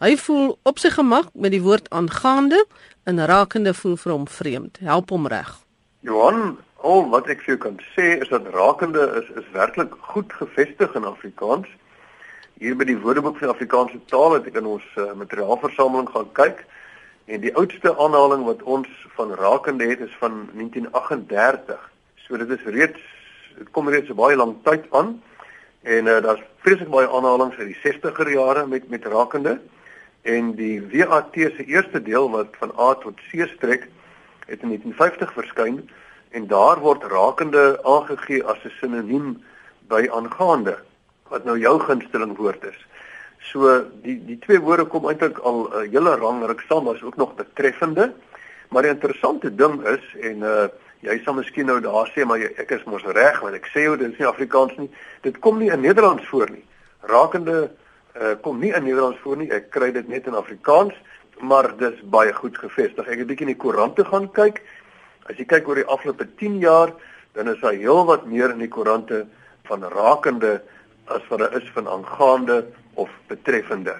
Hy 0.00 0.16
voel 0.16 0.58
op 0.62 0.78
sy 0.78 0.90
gemak 0.90 1.26
met 1.34 1.50
die 1.50 1.62
woord 1.62 1.90
aangaande 1.90 2.64
en 3.04 3.26
rakende 3.26 3.74
voel 3.74 3.96
vir 3.96 4.12
hom 4.12 4.26
vreemd. 4.26 4.78
Help 4.78 5.10
hom 5.10 5.26
reg. 5.26 5.58
Johan, 6.00 6.58
al 6.76 7.08
wat 7.10 7.26
ek 7.26 7.38
vir 7.38 7.56
jou 7.56 7.58
kan 7.58 7.80
sê 7.96 8.22
is 8.22 8.28
dat 8.28 8.46
rakende 8.54 9.10
is 9.18 9.42
is 9.42 9.50
werklik 9.52 9.90
goed 10.00 10.32
gevestig 10.32 10.94
in 10.94 11.04
Afrikaans. 11.04 11.66
Hier 12.60 12.74
by 12.76 12.84
die 12.84 12.98
Woordeboek 13.00 13.38
van 13.40 13.54
Afrikaanse 13.54 13.96
taal 14.12 14.34
het 14.34 14.48
ek 14.50 14.58
in 14.60 14.66
ons 14.68 14.84
uh, 15.00 15.14
materiaalversameling 15.16 16.10
gaan 16.12 16.26
kyk 16.36 16.58
en 17.32 17.40
die 17.40 17.52
oudste 17.56 17.94
aanhaling 18.04 18.42
wat 18.44 18.60
ons 18.68 18.90
van 19.16 19.30
rakende 19.38 19.86
het 19.88 20.02
is 20.04 20.12
van 20.20 20.42
1938. 20.52 21.86
So 22.26 22.36
dit 22.36 22.52
is 22.52 22.66
reeds 22.74 23.06
dit 23.54 23.70
kom 23.72 23.88
reeds 23.88 24.12
'n 24.12 24.18
baie 24.18 24.36
lang 24.36 24.52
tyd 24.68 24.84
aan 24.92 25.14
en 25.88 26.04
uh, 26.04 26.18
daar's 26.20 26.44
vreeslik 26.60 26.92
baie 26.92 27.08
aanhalings 27.08 27.56
uit 27.56 27.72
die 27.72 27.80
60er 27.80 28.28
jare 28.28 28.66
met 28.66 28.90
met 28.92 29.08
rakende 29.08 29.56
en 30.28 30.52
die 30.60 30.84
WAT 30.92 31.32
se 31.32 31.64
eerste 31.64 32.02
deel 32.02 32.28
wat 32.30 32.60
van 32.60 32.76
A 32.76 32.92
tot 32.94 33.16
C 33.30 33.48
strek 33.56 33.88
het 34.52 34.60
in 34.60 34.76
1950 34.76 35.32
verskyn 35.32 35.80
en 36.36 36.46
daar 36.46 36.84
word 36.84 37.08
rakende 37.08 37.80
aangegee 37.96 38.44
as 38.44 38.60
'n 38.64 38.76
sinoniem 38.84 39.40
by 39.88 40.04
aangaande 40.12 40.76
wat 41.30 41.46
nou 41.46 41.56
jou 41.58 41.78
gunsteling 41.80 42.36
woord 42.36 42.64
is. 42.68 42.78
So 43.50 43.70
die 44.04 44.18
die 44.26 44.38
twee 44.42 44.60
woorde 44.60 44.84
kom 44.90 45.08
eintlik 45.08 45.38
al 45.38 45.66
'n 45.66 45.72
uh, 45.72 45.90
hele 45.90 46.16
rang 46.16 46.44
ruk 46.46 46.60
saam, 46.68 46.84
maar 46.84 46.94
is 46.94 47.02
ook 47.02 47.16
nog 47.16 47.34
betreffende. 47.34 48.12
Maar 48.68 48.82
die 48.82 48.90
interessante 48.90 49.54
ding 49.54 49.82
is 49.86 50.04
en 50.20 50.42
uh 50.42 50.68
jy 51.00 51.16
sal 51.24 51.34
miskien 51.34 51.66
nou 51.66 51.80
daar 51.80 52.10
sê 52.12 52.26
maar 52.28 52.38
jy, 52.38 52.50
ek 52.60 52.70
is 52.76 52.84
mos 52.84 53.02
reg 53.02 53.40
want 53.40 53.54
ek 53.56 53.70
sê 53.72 53.86
jou 53.86 53.96
dit 53.96 54.12
is 54.12 54.18
nie 54.18 54.26
Afrikaans 54.28 54.76
nie. 54.76 54.90
Dit 55.22 55.38
kom 55.38 55.58
nie 55.58 55.70
in 55.70 55.80
Nederlands 55.80 56.26
voor 56.28 56.50
nie. 56.50 56.64
Rakende 57.00 57.70
uh 58.20 58.34
kom 58.42 58.60
nie 58.60 58.74
in 58.74 58.84
Nederlands 58.84 59.18
voor 59.22 59.36
nie. 59.36 59.50
Ek 59.50 59.70
kry 59.70 59.90
dit 59.92 60.08
net 60.08 60.26
in 60.26 60.34
Afrikaans, 60.34 60.94
maar 61.40 61.76
dis 61.76 61.96
baie 62.04 62.32
goed 62.32 62.58
gevestig. 62.58 63.08
Ek 63.08 63.18
het 63.18 63.26
'n 63.26 63.30
bietjie 63.32 63.46
in 63.48 63.54
die 63.54 63.62
koerante 63.62 64.04
gaan 64.04 64.30
kyk. 64.32 64.62
As 65.26 65.36
jy 65.36 65.44
kyk 65.44 65.68
oor 65.68 65.74
die 65.74 65.86
afgelope 65.86 66.26
10 66.36 66.58
jaar, 66.58 66.92
dan 67.32 67.48
is 67.48 67.60
daar 67.60 67.72
heelwat 67.72 68.26
meer 68.26 68.50
in 68.50 68.58
die 68.58 68.68
koerante 68.68 69.26
van 69.64 69.84
rakende 69.84 70.60
as 71.10 71.26
wat 71.28 71.38
daar 71.38 71.56
is 71.58 71.70
van 71.74 71.88
aangaande 71.88 72.64
of 72.94 73.10
betreffende. 73.26 73.96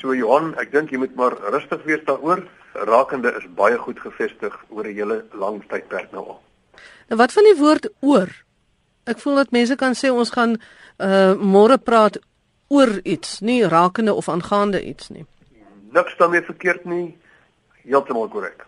So 0.00 0.14
Johan, 0.14 0.54
ek 0.58 0.72
dink 0.72 0.90
jy 0.90 0.98
moet 1.02 1.14
maar 1.14 1.36
rustig 1.54 1.82
wees 1.88 2.02
daaroor. 2.08 2.44
Rakende 2.72 3.34
is 3.38 3.46
baie 3.56 3.76
goed 3.78 4.00
gevestig 4.00 4.54
oor 4.68 4.86
'n 4.86 4.94
hele 4.94 5.24
lang 5.32 5.62
tydperk 5.68 6.12
nou 6.12 6.24
al. 6.26 6.40
Nou 7.08 7.18
wat 7.20 7.32
van 7.32 7.44
die 7.44 7.58
woord 7.58 7.88
oor? 8.00 8.28
Ek 9.04 9.18
voel 9.18 9.34
dat 9.34 9.50
mense 9.50 9.76
kan 9.76 9.94
sê 9.94 10.10
ons 10.10 10.30
gaan 10.30 10.56
uh 10.98 11.34
môre 11.34 11.78
praat 11.78 12.18
oor 12.68 13.00
iets, 13.04 13.40
nie 13.40 13.66
rakende 13.68 14.14
of 14.14 14.28
aangaande 14.28 14.84
iets 14.84 15.08
nie. 15.08 15.26
Niks 15.92 16.16
daarmee 16.16 16.42
verkeerd 16.42 16.84
nie. 16.84 17.18
Heeltemal 17.84 18.28
korrek. 18.28 18.66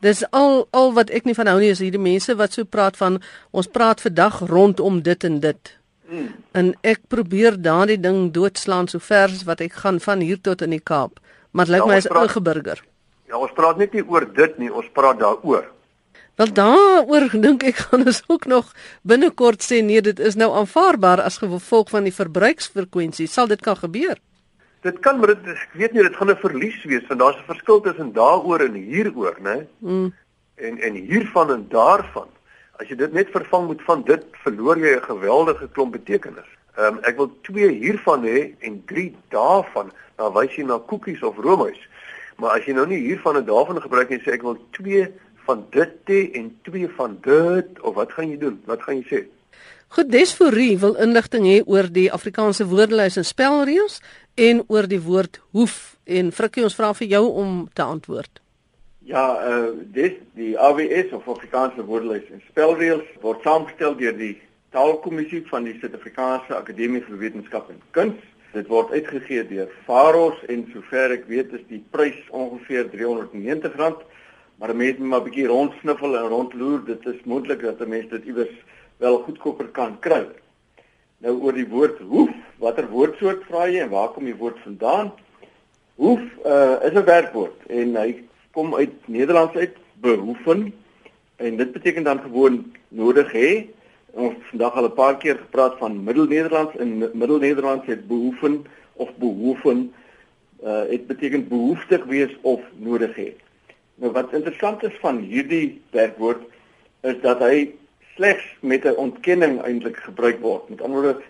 Dis 0.00 0.24
al 0.30 0.68
al 0.70 0.92
wat 0.92 1.10
ek 1.10 1.24
nie 1.24 1.34
van 1.34 1.46
hou 1.46 1.58
nie 1.60 1.72
is 1.72 1.82
hierdie 1.84 2.00
mense 2.00 2.34
wat 2.36 2.52
so 2.52 2.64
praat 2.64 2.96
van 2.96 3.20
ons 3.50 3.68
praat 3.68 4.00
vandag 4.00 4.40
rondom 4.48 5.02
dit 5.02 5.24
en 5.24 5.40
dit. 5.40 5.72
Mm. 6.08 6.34
En 6.52 6.74
ek 6.86 7.06
probeer 7.08 7.56
daardie 7.62 8.00
ding 8.00 8.32
doodslaan 8.32 8.88
so 8.88 9.02
ver 9.02 9.32
as 9.32 9.44
wat 9.44 9.60
ek 9.60 9.72
gaan 9.82 10.00
van 10.00 10.20
hier 10.20 10.40
tot 10.40 10.62
in 10.62 10.70
die 10.70 10.82
Kaap. 10.82 11.18
Maar 11.50 11.64
dit 11.64 11.74
lyk 11.74 11.82
ja, 11.82 11.88
my 11.88 11.96
is 11.96 12.06
ingeburger. 12.06 12.82
Ja, 13.26 13.38
ons 13.38 13.54
praat 13.56 13.80
net 13.80 13.92
nie 13.96 14.04
oor 14.06 14.26
dit 14.34 14.58
nie, 14.58 14.70
ons 14.70 14.86
praat 14.94 15.18
daaroor. 15.18 15.66
Wel 16.36 16.52
daaroor 16.52 17.28
dink 17.46 17.64
ek 17.66 17.80
gaan 17.88 18.06
ons 18.06 18.22
ook 18.28 18.46
nog 18.46 18.70
binnekort 19.02 19.64
sê 19.64 19.80
nee, 19.82 20.02
dit 20.04 20.20
is 20.20 20.36
nou 20.36 20.52
aanvaarbaar 20.52 21.24
as 21.24 21.40
gevolg 21.42 21.90
van 21.94 22.06
die 22.06 22.14
verbruiksfrekwensie. 22.14 23.26
Sal 23.30 23.48
dit 23.50 23.62
kan 23.64 23.78
gebeur? 23.80 24.20
Dit 24.84 25.00
kan 25.02 25.18
maar 25.18 25.32
dit 25.34 25.48
ek 25.54 25.74
weet 25.80 25.96
nie 25.96 26.04
dit 26.04 26.16
gaan 26.16 26.30
'n 26.30 26.38
verlies 26.44 26.78
wees 26.84 27.06
want 27.08 27.20
daar's 27.20 27.40
'n 27.40 27.50
verskil 27.50 27.80
tussen 27.80 28.12
daaroor 28.12 28.60
en 28.60 28.74
hieroor, 28.74 29.36
né? 29.40 29.66
Mm. 29.80 30.12
En 30.54 30.78
en 30.78 30.94
hiervan 30.94 31.50
en 31.50 31.66
daarvan. 31.68 32.28
As 32.76 32.88
jy 32.88 32.96
dit 33.00 33.12
net 33.12 33.30
vervang 33.32 33.68
met 33.68 33.82
van 33.86 34.02
dit, 34.04 34.24
verloor 34.44 34.78
jy 34.78 34.96
'n 34.96 35.08
geweldige 35.08 35.68
klomp 35.72 35.92
betekenis. 35.92 36.48
Ehm 36.76 36.96
um, 36.96 36.98
ek 37.02 37.16
wil 37.16 37.30
2 37.42 37.68
hiervan 37.68 38.24
hê 38.24 38.54
en 38.60 38.82
3 38.86 39.14
daarvan. 39.28 39.92
Dan 40.16 40.32
wys 40.32 40.56
jy 40.56 40.64
na 40.64 40.78
koekies 40.78 41.22
of 41.22 41.36
roomys. 41.36 41.80
Maar 42.36 42.58
as 42.58 42.64
jy 42.66 42.72
nou 42.72 42.86
nie 42.86 43.00
hiervan 43.00 43.36
en 43.36 43.44
daarvan 43.44 43.80
gebruik 43.80 44.08
nie, 44.08 44.20
sê 44.20 44.36
ek 44.36 44.42
wil 44.42 44.58
2 44.76 45.08
van 45.46 45.64
dit 45.70 45.94
hê 46.04 46.20
en 46.34 46.52
2 46.62 46.88
van 46.96 47.18
dit 47.22 47.80
of 47.80 47.94
wat 47.94 48.12
gaan 48.12 48.30
jy 48.30 48.38
doen? 48.38 48.60
Wat 48.66 48.82
gaan 48.82 49.00
jy 49.00 49.06
sê? 49.08 49.24
Goed, 49.88 50.10
Desforie 50.12 50.78
wil 50.78 50.96
inligting 51.00 51.46
hê 51.46 51.60
oor 51.64 51.86
die 51.88 52.08
Afrikaanse 52.12 52.66
woordelys 52.66 53.16
en 53.16 53.24
spelreëls 53.24 54.00
en 54.34 54.64
oor 54.68 54.88
die 54.90 55.00
woord 55.00 55.40
hoef 55.56 55.96
en 56.04 56.32
Frikkie 56.32 56.64
ons 56.66 56.76
vra 56.76 56.92
vir 56.98 57.08
jou 57.16 57.24
om 57.40 57.68
te 57.72 57.82
antwoord. 57.82 58.42
Ja, 59.06 59.38
eh 59.38 59.56
uh, 59.56 59.66
dis 59.94 60.14
die 60.34 60.58
AWS 60.58 61.12
of 61.14 61.28
Afrikaanse 61.30 61.84
Woordelys 61.86 62.26
en 62.34 62.40
Spelreëls 62.48 63.06
word 63.22 63.44
saamgestel 63.46 63.94
deur 64.00 64.16
die 64.18 64.32
Taalkommissie 64.74 65.44
van 65.46 65.68
die 65.68 65.76
Suid-Afrikaanse 65.78 66.56
Akademie 66.56 67.04
vir 67.04 67.20
Wetenskap 67.20 67.70
en 67.70 67.78
Kuns. 67.94 68.24
Dit 68.56 68.66
word 68.66 68.90
uitgegee 68.90 69.46
deur 69.46 69.70
Faros 69.86 70.42
en 70.50 70.66
sover 70.72 71.14
ek 71.20 71.30
weet 71.30 71.54
is 71.54 71.62
die 71.70 71.80
prys 71.94 72.18
ongeveer 72.34 72.90
R390, 72.90 74.02
maar 74.58 74.74
mense 74.74 74.98
moet 74.98 75.08
maar 75.14 75.22
'n 75.22 75.28
bietjie 75.30 75.48
rondsniffel 75.54 76.18
en 76.18 76.28
rondloer, 76.34 76.84
dit 76.90 77.06
is 77.14 77.24
moontlik 77.30 77.62
dat 77.62 77.80
'n 77.80 77.88
mens 77.88 78.10
dit 78.10 78.24
iewers 78.24 78.58
wel 78.98 79.22
goedkoper 79.22 79.68
kan 79.70 79.98
kry. 80.00 80.26
Nou 81.22 81.38
oor 81.38 81.52
die 81.52 81.68
woord 81.68 81.98
hoef, 81.98 82.34
watter 82.58 82.90
woordsoort 82.90 83.44
vra 83.46 83.68
jy 83.70 83.86
en 83.86 83.94
waar 83.94 84.08
kom 84.08 84.24
die 84.24 84.40
woord 84.42 84.58
vandaan? 84.66 85.12
Hoef 85.94 86.22
uh, 86.44 86.82
is 86.82 86.92
'n 86.92 87.04
werkwoord 87.04 87.70
en 87.70 87.94
hy 87.94 88.26
kom 88.56 88.74
uit 88.74 88.92
Nederlands 89.04 89.54
uit 89.54 89.76
behoefen 90.00 90.72
en 91.36 91.56
dit 91.56 91.72
beteken 91.72 92.04
dan 92.08 92.20
gewoon 92.24 92.72
nodig 92.88 93.32
hê. 93.32 93.48
Ons 94.16 94.36
vandag 94.50 94.74
al 94.80 94.88
'n 94.88 94.94
paar 94.96 95.16
keer 95.16 95.36
gepraat 95.36 95.74
van 95.78 96.04
Middelnederlands 96.04 96.76
en 96.76 96.98
Middelnederlands 96.98 97.86
het 97.86 98.06
behoefen 98.08 98.64
of 98.92 99.10
behoefen 99.16 99.92
uh 100.64 100.88
dit 100.88 101.06
beteken 101.06 101.48
behoeftig 101.48 102.04
wees 102.04 102.32
of 102.40 102.60
nodig 102.76 103.12
hê. 103.16 103.30
Nou 104.00 104.12
wat 104.12 104.32
interessant 104.32 104.82
is 104.82 104.96
van 105.00 105.18
hierdie 105.18 105.80
werkwoord 105.90 106.42
is 107.02 107.20
dat 107.20 107.38
hy 107.38 107.74
slegs 108.14 108.46
met 108.60 108.84
'n 108.84 108.96
ontkenning 108.96 109.60
eintlik 109.62 109.96
gebruik 109.96 110.40
word. 110.40 110.68
Met 110.68 110.80
ander 110.80 111.02
woorde, 111.02 111.22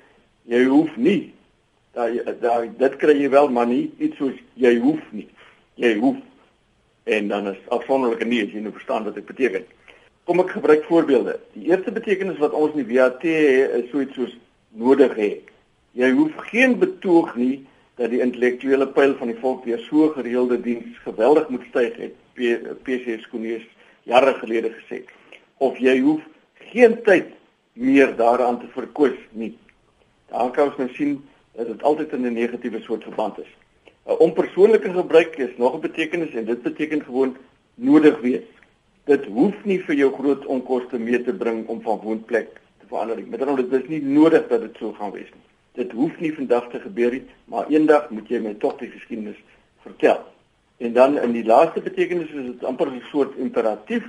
jy 0.42 0.64
hoef 0.64 0.96
nie 0.96 1.34
daai 1.96 2.22
daai 2.40 2.70
dit 2.78 2.96
kry 2.96 3.14
jy 3.22 3.28
wel 3.30 3.48
maar 3.48 3.66
nie 3.66 3.90
iets 3.98 4.16
soos 4.16 4.38
jy 4.54 4.78
hoef 4.78 5.02
nie. 5.10 5.28
Jy 5.74 5.96
hoef 5.98 6.16
en 7.06 7.28
dan 7.28 7.46
is 7.52 7.58
afsonderlike 7.68 8.26
nie 8.26 8.42
as 8.42 8.50
jy 8.50 8.60
nou 8.64 8.72
verstaan 8.74 9.04
wat 9.06 9.14
dit 9.14 9.26
beteken. 9.26 9.66
Kom 10.26 10.40
ek 10.42 10.56
gebruik 10.56 10.82
voorbeelde. 10.88 11.36
Die 11.54 11.68
eerste 11.70 11.92
betekenis 11.94 12.40
wat 12.42 12.54
ons 12.58 12.74
in 12.74 12.82
die 12.82 12.96
WAT 12.96 13.22
het 13.22 13.76
is 13.78 13.90
so 13.92 14.02
iets 14.02 14.18
soos 14.18 14.32
nodig 14.74 15.14
hê. 15.14 15.30
Jy 15.94 16.10
hoef 16.18 16.34
geen 16.50 16.74
betoog 16.82 17.36
nie 17.38 17.60
dat 18.00 18.10
die 18.10 18.20
intellektuele 18.24 18.88
pyl 18.96 19.14
van 19.20 19.30
die 19.30 19.38
volk 19.38 19.62
weer 19.64 19.78
so 19.86 20.10
gereelde 20.16 20.58
diens 20.64 20.98
geweldig 21.04 21.46
moet 21.54 21.68
styg 21.70 21.94
het. 22.02 22.16
PC 22.82 23.20
Skonees 23.22 23.62
jare 24.10 24.34
gelede 24.40 24.74
gesê. 24.74 25.04
Of 25.62 25.78
jy 25.78 26.00
hoef 26.02 26.26
geen 26.72 26.98
tyd 27.06 27.30
meer 27.78 28.16
daaraan 28.18 28.58
te 28.60 28.68
verkoos 28.74 29.16
nie. 29.30 29.54
Daar 30.32 30.50
kan 30.50 30.72
ons 30.72 30.82
nou 30.82 30.90
sien 30.98 31.20
dat 31.54 31.70
dit 31.70 31.82
altyd 31.82 32.12
in 32.18 32.26
'n 32.26 32.34
negatiewe 32.34 32.80
soort 32.82 33.02
verband 33.02 33.38
is. 33.38 33.52
'n 34.06 34.18
onpersoonlike 34.18 34.92
gebruik 34.92 35.36
is 35.36 35.56
nog 35.56 35.74
'n 35.74 35.80
betekenis 35.80 36.34
en 36.34 36.44
dit 36.44 36.62
beteken 36.62 37.02
gewoon 37.04 37.36
nodig 37.74 38.20
wees. 38.20 38.46
Dit 39.04 39.24
hoef 39.24 39.64
nie 39.64 39.80
vir 39.80 39.94
jou 39.94 40.12
groot 40.12 40.46
onkoste 40.46 40.98
mee 40.98 41.22
te 41.22 41.34
bring 41.34 41.66
om 41.66 41.80
van 41.82 41.98
woonplek 42.02 42.48
te 42.78 42.86
verander 42.86 43.16
nie. 43.16 43.26
Met 43.26 43.40
ander 43.40 43.54
woorde, 43.54 43.70
dit 43.70 43.82
is 43.82 43.88
nie 43.88 44.02
nodig 44.02 44.48
dat 44.48 44.60
dit 44.60 44.76
so 44.78 44.92
gaan 44.92 45.10
wees 45.10 45.30
nie. 45.34 45.44
Dit 45.72 45.92
hoef 45.92 46.20
nie 46.20 46.32
vandag 46.34 46.70
te 46.70 46.80
gebeur 46.80 47.10
nie, 47.10 47.24
maar 47.44 47.68
eendag 47.68 48.10
moet 48.10 48.28
jy 48.28 48.40
my 48.40 48.54
tog 48.54 48.78
die 48.78 48.90
geskiedenis 48.90 49.42
vertel. 49.82 50.22
En 50.76 50.92
dan 50.92 51.18
in 51.18 51.32
die 51.32 51.44
laaste 51.44 51.80
betekenis 51.80 52.30
is 52.30 52.46
dit 52.46 52.64
amper 52.64 52.86
'n 52.86 53.02
soort 53.10 53.36
imperatief 53.36 54.04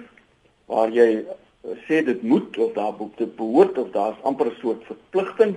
waar 0.65 0.89
jy 0.89 1.25
eh, 1.25 1.77
sê 1.87 2.05
dit 2.05 2.21
moet 2.21 2.57
of 2.57 2.73
daar 2.73 2.93
moet 2.99 3.17
dit 3.17 3.35
behoort 3.35 3.77
of 3.77 3.89
daar's 3.91 4.21
amper 4.21 4.47
'n 4.47 4.59
soort 4.61 4.83
verpligting. 4.85 5.55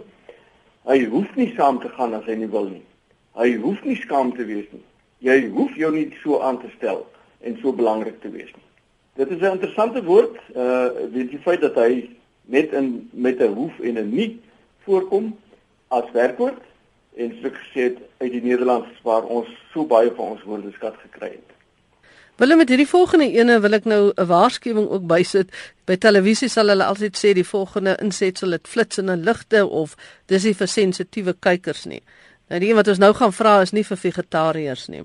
Hy 0.85 1.04
hoef 1.04 1.35
nie 1.35 1.52
saam 1.56 1.80
te 1.80 1.88
gaan 1.88 2.14
as 2.14 2.25
hy 2.25 2.35
nie 2.35 2.49
wil 2.49 2.68
nie. 2.68 2.85
Hy 3.40 3.54
hoef 3.56 3.80
nie 3.88 3.97
skaam 3.97 4.35
te 4.37 4.44
wees 4.44 4.68
nie. 4.75 4.85
Jy 5.25 5.37
hoef 5.54 5.76
jou 5.76 5.90
nie 5.94 6.09
so 6.23 6.40
aan 6.44 6.59
te 6.61 6.68
stel 6.76 7.06
en 7.40 7.56
so 7.62 7.73
belangrik 7.73 8.20
te 8.20 8.28
wees 8.32 8.50
nie. 8.52 8.66
Dit 9.16 9.30
is 9.30 9.40
'n 9.40 9.56
interessante 9.56 10.02
woord, 10.04 10.37
uh 10.54 10.88
weet 11.12 11.32
jy 11.32 11.38
feit 11.44 11.61
dat 11.61 11.75
hy 11.75 12.11
net 12.44 12.73
in 12.73 13.09
met 13.12 13.40
'n 13.40 13.54
hoef 13.54 13.80
en 13.80 13.99
'n 13.99 14.11
nie 14.14 14.40
voorkom 14.85 15.37
as 15.88 16.11
werkwoord 16.12 16.62
en 17.16 17.32
soos 17.42 17.52
gesê 17.52 17.80
het 17.80 17.99
uit 18.18 18.32
die 18.32 18.42
Nederlands 18.42 18.88
waar 19.02 19.25
ons 19.25 19.49
so 19.73 19.85
baie 19.85 20.12
van 20.16 20.26
ons 20.37 20.42
woordeskat 20.42 20.94
gekry 21.02 21.30
het. 21.30 21.50
Willem 22.40 22.56
met 22.56 22.68
hierdie 22.68 22.88
volgende 22.88 23.26
ene 23.32 23.61
wil 23.61 23.73
ek 23.73 23.85
nou 23.85 24.12
'n 24.16 24.26
waarskuwing 24.26 24.88
ook 24.88 25.06
bysit. 25.06 25.49
By 25.85 25.97
televisie 25.97 26.49
sal 26.49 26.68
hulle 26.68 26.85
altyd 26.85 27.16
sê 27.16 27.32
die 27.32 27.44
volgende 27.44 27.97
insetsel 28.00 28.50
het 28.50 28.68
flitsende 28.68 29.16
ligte 29.16 29.66
of 29.66 29.97
dis 30.26 30.44
nie 30.44 30.54
vir 30.54 30.66
sensitiewe 30.66 31.35
kykers 31.38 31.85
nie. 31.85 32.02
Nou 32.50 32.59
die 32.59 32.73
een 32.73 32.78
wat 32.80 32.88
ons 32.90 32.99
nou 32.99 33.12
gaan 33.14 33.30
vra 33.30 33.61
is 33.62 33.71
nie 33.71 33.85
vir 33.87 33.99
vegetariërs 34.02 34.88
nie. 34.90 35.04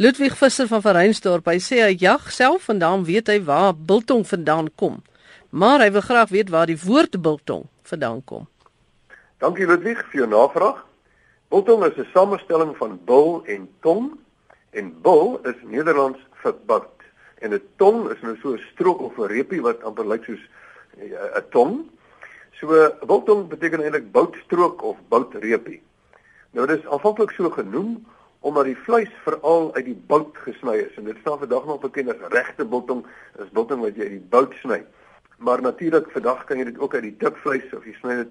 Ludwig 0.00 0.36
Visser 0.40 0.68
van 0.70 0.80
Verheinsdorp, 0.80 1.44
hy 1.52 1.58
sê 1.60 1.82
hy 1.84 1.92
jag 2.00 2.30
self 2.32 2.70
en 2.72 2.80
dan 2.80 3.04
weet 3.04 3.28
hy 3.28 3.36
waar 3.44 3.74
biltong 3.76 4.24
vandaan 4.24 4.70
kom. 4.80 5.02
Maar 5.52 5.84
hy 5.84 5.90
wil 5.92 6.04
graag 6.06 6.32
weet 6.32 6.52
waar 6.54 6.70
die 6.70 6.78
woord 6.80 7.18
biltong 7.20 7.66
vandaan 7.84 8.22
kom. 8.24 8.46
Dankie 9.44 9.68
Ludwig 9.68 10.00
vir 10.08 10.22
jou 10.22 10.28
navraag. 10.32 10.80
Biltong 11.52 11.84
is 11.84 11.98
'n 12.00 12.08
samestelling 12.14 12.72
van 12.80 12.98
bil 13.04 13.44
en 13.44 13.68
tong 13.82 14.16
en 14.72 14.94
bil 15.02 15.40
is 15.44 15.60
Nederlands 15.68 16.18
vir 16.42 16.54
bout 16.66 16.96
en 17.42 17.52
'n 17.52 17.62
tong 17.76 18.08
is 18.10 18.22
nou 18.22 18.36
so 18.40 18.54
'n 18.54 18.62
strook 18.72 19.00
of 19.00 19.18
'n 19.18 19.28
repie 19.28 19.60
wat 19.60 19.82
amper 19.82 20.06
lyk 20.06 20.24
soos 20.24 20.40
eh, 20.96 21.12
'n 21.36 21.44
tong. 21.50 21.90
So 22.58 22.66
biltong 23.06 23.48
beteken 23.48 23.84
eintlik 23.84 24.12
boutstrook 24.12 24.82
of 24.82 24.96
boutrepie. 25.08 25.82
Nou 26.52 26.66
dis 26.66 26.86
aanvanklik 26.86 27.30
so 27.30 27.50
genoem 27.50 28.06
omdat 28.40 28.64
die 28.64 28.76
vleis 28.76 29.10
veral 29.24 29.74
uit 29.74 29.84
die 29.84 29.98
bout 30.06 30.36
gesny 30.44 30.76
is 30.76 30.96
en 30.96 31.04
dit 31.04 31.16
staan 31.20 31.38
vandag 31.38 31.64
nog 31.66 31.80
bekend 31.80 32.10
as 32.10 32.30
regte 32.30 32.64
biltong, 32.64 33.06
is 33.42 33.50
biltong 33.50 33.80
wat 33.80 33.96
jy 33.96 34.02
uit 34.02 34.18
die 34.20 34.28
bout 34.30 34.54
sny. 34.62 34.84
Maar 35.38 35.62
natuurlik 35.62 36.10
vandag 36.10 36.44
kan 36.44 36.58
jy 36.58 36.64
dit 36.64 36.78
ook 36.78 36.94
uit 36.94 37.02
die 37.02 37.16
dikvleis 37.18 37.74
of 37.74 37.84
jy 37.84 37.96
sny 37.98 38.16
dit 38.22 38.30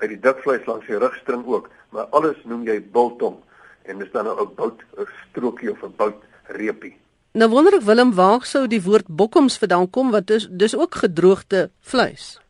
uit 0.00 0.08
die 0.08 0.20
dikvleis 0.20 0.66
langs 0.66 0.86
die 0.86 0.98
rugstring 0.98 1.44
ook, 1.46 1.68
maar 1.90 2.08
alles 2.16 2.40
noem 2.44 2.64
jy 2.64 2.80
biltong. 2.80 3.36
en 3.90 3.98
dis 3.98 4.10
dan 4.12 4.26
'n 4.26 4.54
bout 4.54 4.82
'n 4.96 5.06
strokie 5.28 5.70
of 5.70 5.82
'n 5.82 5.94
boutreepie. 5.96 6.96
Nou 7.32 7.50
wonder 7.50 7.74
ek 7.74 7.82
Willem 7.82 8.14
waar 8.14 8.44
sou 8.44 8.66
die 8.66 8.82
woord 8.82 9.06
bokkums 9.06 9.58
vandaan 9.58 9.90
kom 9.90 10.10
want 10.10 10.26
dis 10.26 10.48
dis 10.50 10.76
ook 10.76 10.94
gedroogde 10.94 11.70
vleis. 11.80 12.40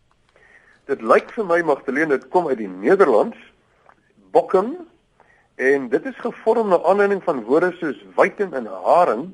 Dit 0.85 1.03
lyk 1.03 1.31
vir 1.31 1.45
my 1.45 1.61
Magdalene 1.63 2.19
dit 2.19 2.29
kom 2.29 2.49
uit 2.49 2.59
die 2.59 2.69
Nederlands 2.69 3.37
bokkum 4.31 4.77
en 5.61 5.89
dit 5.93 6.07
is 6.09 6.17
gevorm 6.25 6.71
na 6.73 6.79
aanleiding 6.89 7.21
van 7.25 7.43
woorde 7.45 7.75
soos 7.77 7.99
wyting 8.17 8.55
en 8.57 8.69
haring 8.85 9.27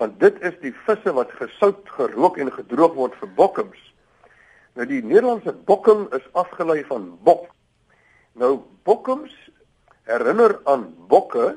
want 0.00 0.18
dit 0.20 0.36
is 0.44 0.56
die 0.60 0.72
visse 0.86 1.12
wat 1.16 1.32
gesout, 1.36 1.88
gerook 1.96 2.36
en 2.40 2.48
gedroog 2.52 2.94
word 2.96 3.16
vir 3.20 3.28
bokkums. 3.36 3.80
Nou 4.76 4.86
die 4.88 5.00
Nederlandse 5.04 5.52
bokkum 5.68 6.06
is 6.16 6.24
afgelei 6.40 6.82
van 6.88 7.10
bok. 7.24 7.50
Nou 8.32 8.62
bokkums 8.88 9.32
herinner 10.08 10.58
aan 10.64 10.86
bokke 11.08 11.54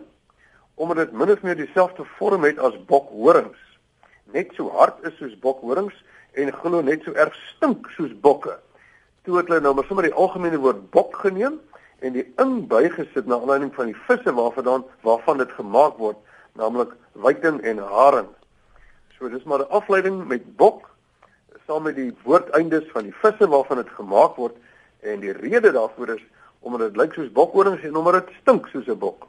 omdat 0.75 1.03
dit 1.03 1.15
min 1.20 1.32
of 1.32 1.44
meer 1.44 1.60
dieselfde 1.60 2.08
vorm 2.18 2.48
het 2.48 2.60
as 2.60 2.75
bokhorings. 2.88 3.60
Net 4.36 4.56
so 4.56 4.72
hard 4.75 5.03
is 5.08 5.15
soos 5.20 5.36
bokhorings 5.39 5.96
en 6.39 6.51
glo 6.63 6.82
net 6.82 7.03
so 7.03 7.15
erg 7.15 7.36
stink 7.51 7.92
soos 7.96 8.12
bokke. 8.24 8.56
Toe 9.24 9.39
het 9.39 9.51
hulle 9.51 9.63
nou 9.63 9.75
maar 9.75 9.88
sommer 9.88 10.08
die 10.08 10.15
algemene 10.15 10.60
woord 10.63 10.88
bok 10.96 11.20
geneem 11.24 11.60
en 12.03 12.15
die 12.17 12.25
ing 12.41 12.55
bygesit 12.67 13.27
na 13.27 13.39
aanleiding 13.39 13.72
van 13.75 13.91
die 13.91 14.00
visse 14.07 14.33
waarvandaan 14.36 14.83
waarvan 15.07 15.39
dit 15.41 15.51
gemaak 15.57 15.98
word, 15.98 16.17
naamlik 16.60 16.91
wyting 17.25 17.62
en 17.63 17.79
haring. 17.79 18.29
So 19.17 19.29
dis 19.29 19.43
maar 19.43 19.63
'n 19.63 19.72
afleiding 19.72 20.27
met 20.27 20.55
bok 20.57 20.89
saam 21.67 21.83
met 21.83 21.95
die 21.95 22.12
woordeindes 22.24 22.89
van 22.91 23.03
die 23.03 23.15
visse 23.22 23.48
waarvan 23.48 23.77
dit 23.77 23.89
gemaak 23.95 24.36
word 24.36 24.55
en 25.00 25.19
die 25.19 25.31
rede 25.31 25.72
daarvoor 25.72 26.15
is 26.15 26.24
omdat 26.60 26.79
dit 26.79 26.98
lyk 26.98 27.13
soos 27.13 27.31
bokhorings 27.31 27.83
en 27.83 27.95
omdat 27.95 28.13
dit 28.13 28.36
stink 28.41 28.67
soos 28.67 28.88
'n 28.88 29.00
bok. 29.00 29.27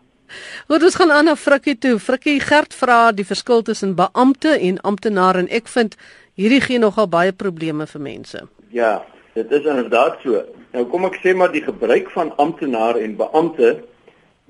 Goed, 0.66 0.82
ons 0.82 0.94
gaan 0.94 1.12
aan 1.12 1.24
na 1.24 1.36
Frikkie 1.36 1.78
toe. 1.78 1.98
Frikkie 1.98 2.40
Gert 2.40 2.74
vra 2.74 3.12
die 3.12 3.26
verskil 3.26 3.62
tussen 3.62 3.94
beampte 3.94 4.58
en 4.58 4.80
amptenaar 4.80 5.36
en 5.36 5.48
ek 5.48 5.68
vind 5.68 5.96
hierdie 6.34 6.60
gee 6.60 6.78
nogal 6.78 7.08
baie 7.08 7.32
probleme 7.32 7.86
vir 7.86 8.00
mense. 8.00 8.46
Ja, 8.70 9.04
dit 9.34 9.50
is 9.50 9.64
inderdaad 9.64 10.18
so. 10.22 10.44
Nou 10.74 10.82
kom 10.90 11.04
ek 11.06 11.20
sê 11.22 11.30
maar 11.38 11.52
die 11.54 11.62
gebruik 11.62 12.08
van 12.10 12.32
amptenaar 12.42 12.96
en 12.98 13.12
beampte 13.14 13.68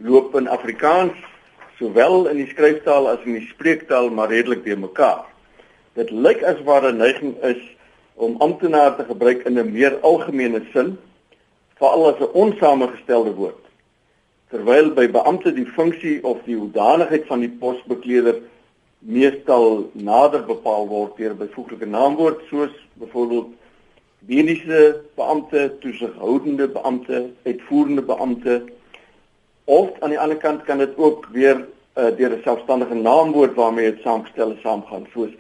loop 0.00 0.32
in 0.38 0.46
Afrikaans 0.48 1.18
sowel 1.76 2.30
in 2.30 2.38
die 2.40 2.46
skryftaal 2.48 3.10
as 3.10 3.26
in 3.28 3.34
die 3.36 3.48
spreektaal 3.50 4.08
maar 4.08 4.30
redelik 4.32 4.62
te 4.64 4.72
mekaar. 4.72 5.26
Dit 6.00 6.08
lyk 6.08 6.40
as 6.48 6.62
ware 6.64 6.94
neiging 6.96 7.34
is 7.44 7.60
om 8.16 8.38
amptenaar 8.46 8.94
te 8.96 9.04
gebruik 9.04 9.44
in 9.44 9.58
'n 9.60 9.72
meer 9.72 9.98
algemene 10.00 10.62
sin, 10.72 10.96
veral 11.76 12.08
as 12.08 12.20
'n 12.20 12.32
onsamengestelde 12.32 13.34
woord. 13.34 13.60
Terwyl 14.48 14.94
by 14.94 15.06
beampte 15.08 15.52
die 15.52 15.68
funksie 15.76 16.24
of 16.24 16.40
die 16.44 16.56
hoedanigheid 16.56 17.26
van 17.26 17.40
die 17.40 17.52
posbekleder 17.60 18.40
meestal 18.98 19.90
nader 19.92 20.46
bepaal 20.46 20.88
word 20.88 21.16
deur 21.16 21.34
byvoeglike 21.36 21.86
naamwoord 21.86 22.40
soos 22.48 22.72
byvoorbeeld 22.94 23.52
mediese 24.26 25.02
beampte, 25.14 25.78
toesighoudende 25.80 26.68
beampte, 26.68 27.30
uitvoerende 27.44 28.02
beampte 28.02 28.62
of 29.64 29.90
aan 30.00 30.12
die 30.12 30.20
ander 30.20 30.36
kant 30.36 30.62
kan 30.62 30.78
dit 30.78 30.96
ook 30.96 31.26
weer 31.32 31.56
uh, 31.96 32.10
deur 32.16 32.30
'n 32.30 32.42
selfstandige 32.42 32.94
naamwoord 32.94 33.54
waarmee 33.54 33.90
dit 33.90 34.02
saamgestel 34.02 34.50
is 34.50 34.60
saamgaan 34.60 35.06
soos 35.12 35.32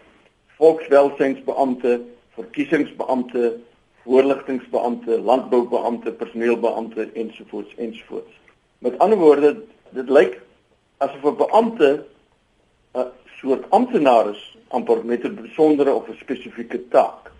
volkswelsynsbeampte, 0.56 2.00
verkiesingsbeampte, 2.34 3.56
voorligtingbeampte, 4.04 5.20
landboubeampte, 5.20 6.12
personeelbeampte 6.12 7.10
ensovoorts 7.12 7.74
ensovoorts. 7.74 8.32
Met 8.78 8.98
ander 8.98 9.18
woorde, 9.18 9.56
dit 9.90 10.08
lyk 10.08 10.40
asof 10.98 11.24
'n 11.24 11.36
beampte 11.36 12.04
'n 12.94 13.10
soort 13.40 13.70
amptenaar 13.70 14.30
is 14.30 14.56
amper 14.68 15.04
met 15.04 15.24
'n 15.24 15.34
besondere 15.34 15.92
of 15.94 16.08
'n 16.08 16.16
spesifieke 16.20 16.88
taak. 16.88 17.32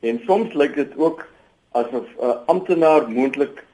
En 0.00 0.20
soms 0.26 0.54
lyk 0.54 0.74
dit 0.74 0.96
ook 0.96 1.26
asof 1.72 2.06
'n 2.18 2.38
amptenaar 2.46 3.10
moontlik 3.10 3.64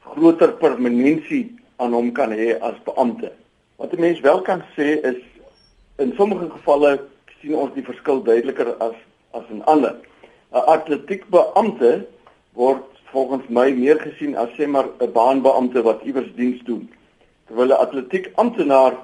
groter 0.00 0.52
permanensie 0.52 1.54
aan 1.76 1.92
hom 1.92 2.12
kan 2.12 2.30
hê 2.30 2.58
as 2.60 2.82
beampte. 2.84 3.32
Wat 3.76 3.92
'n 3.92 4.00
mens 4.00 4.20
wel 4.20 4.40
kan 4.40 4.62
sê 4.76 5.00
is 5.10 5.22
in 5.96 6.12
sommige 6.16 6.50
gevalle 6.50 7.00
sien 7.40 7.54
ons 7.54 7.74
die 7.74 7.84
verskil 7.84 8.22
duideliker 8.22 8.74
as 8.76 8.94
as 9.30 9.44
in 9.50 9.64
ander. 9.64 9.94
'n 10.52 10.64
Atletiekbeampte 10.76 12.06
word 12.52 12.84
volgens 13.12 13.48
my 13.48 13.70
meer 13.70 14.00
gesien 14.00 14.36
as 14.36 14.48
sê 14.56 14.66
maar 14.66 14.88
'n 15.00 15.12
baanbeampte 15.12 15.82
wat 15.82 16.02
iewers 16.02 16.34
diens 16.34 16.62
doen. 16.64 16.90
Terwyl 17.46 17.68
'n 17.68 17.82
atletiekamptenaar 17.84 18.96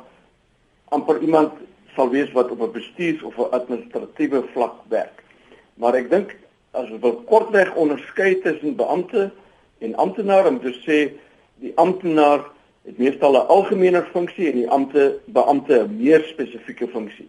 amper 0.89 1.21
iemand 1.21 1.53
sal 1.97 2.09
wees 2.09 2.33
wat 2.33 2.51
op 2.51 2.61
'n 2.61 2.73
bestuurs 2.73 3.23
of 3.23 3.37
'n 3.39 3.51
administratiewe 3.51 4.43
vlak 4.53 4.75
werk. 4.89 5.23
Maar 5.75 5.95
ek 5.95 6.11
dink 6.11 6.37
as 6.73 6.89
wil 7.01 7.23
kortweg 7.29 7.75
onderskei 7.75 8.41
tussen 8.41 8.77
beampte 8.77 9.31
en 9.79 9.95
amptenaar 9.95 10.47
om 10.47 10.61
te 10.61 10.73
sê 10.87 10.99
die 11.61 11.73
amptenaar 11.77 12.45
het 12.85 12.99
meestal 12.99 13.37
'n 13.37 13.47
algemene 13.47 14.03
funksie 14.13 14.51
en 14.51 14.59
die 14.59 14.71
ampte 14.71 15.21
beampte 15.27 15.85
'n 15.85 15.97
meer 15.97 16.25
spesifieke 16.33 16.89
funksie 16.89 17.29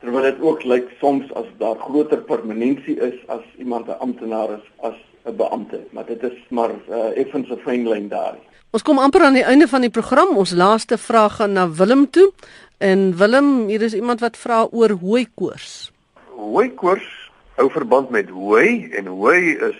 terwyl 0.00 0.22
dit 0.22 0.40
ook 0.40 0.64
lyk 0.64 0.90
soms 1.00 1.32
as 1.34 1.46
daar 1.58 1.78
groter 1.78 2.20
permanensie 2.22 2.96
is 3.00 3.16
as 3.28 3.44
iemand 3.58 3.86
'n 3.88 3.98
amptenaar 3.98 4.50
is 4.58 4.66
as 4.80 4.98
'n 5.26 5.36
beampte, 5.36 5.80
maar 5.90 6.06
dit 6.06 6.22
is 6.22 6.38
maar 6.48 6.70
uh, 6.70 7.18
effens 7.18 7.48
'n 7.48 7.58
fyn 7.64 7.88
lyn 7.88 8.08
daar. 8.08 8.36
Ons 8.70 8.82
kom 8.82 8.98
amper 8.98 9.22
aan 9.22 9.32
die 9.32 9.42
einde 9.42 9.68
van 9.68 9.80
die 9.80 9.90
program. 9.90 10.36
Ons 10.36 10.52
laaste 10.52 10.98
vraag 10.98 11.36
gaan 11.36 11.52
na 11.52 11.70
Willem 11.70 12.10
toe. 12.10 12.32
En 12.78 13.16
Willem, 13.16 13.66
hier 13.66 13.82
is 13.82 13.94
iemand 13.94 14.20
wat 14.20 14.36
vra 14.36 14.68
oor 14.70 14.90
hooikoors. 14.90 15.92
Hooikoors 16.36 17.25
hou 17.56 17.70
verband 17.72 18.10
met 18.12 18.28
hooi 18.28 18.90
en 18.92 19.06
hooi 19.08 19.56
is 19.56 19.78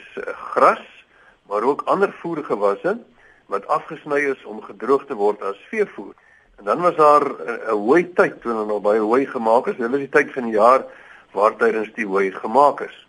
gras, 0.52 0.84
maar 1.48 1.62
ook 1.62 1.82
ander 1.92 2.12
voergewasse 2.22 2.96
wat 3.52 3.66
afgesny 3.68 4.22
is 4.32 4.44
om 4.44 4.62
gedroog 4.64 5.04
te 5.06 5.14
word 5.14 5.42
as 5.44 5.58
veevoer. 5.68 6.14
En 6.56 6.64
dan 6.64 6.80
was 6.80 6.96
daar 6.96 7.24
'n 7.28 7.76
hoë 7.76 8.14
tyd 8.14 8.40
toe 8.40 8.52
hulle 8.52 8.66
nog 8.66 8.80
baie 8.80 9.00
hoë 9.00 9.26
gemaak 9.26 9.66
het. 9.66 9.76
Dit 9.76 9.90
was 9.90 9.98
die 9.98 10.08
tyd 10.08 10.32
van 10.32 10.42
die 10.42 10.56
jaar 10.56 10.84
waar 11.32 11.56
tydens 11.56 11.92
die 11.94 12.06
hoë 12.06 12.32
gemaak 12.32 12.80
is. 12.80 13.06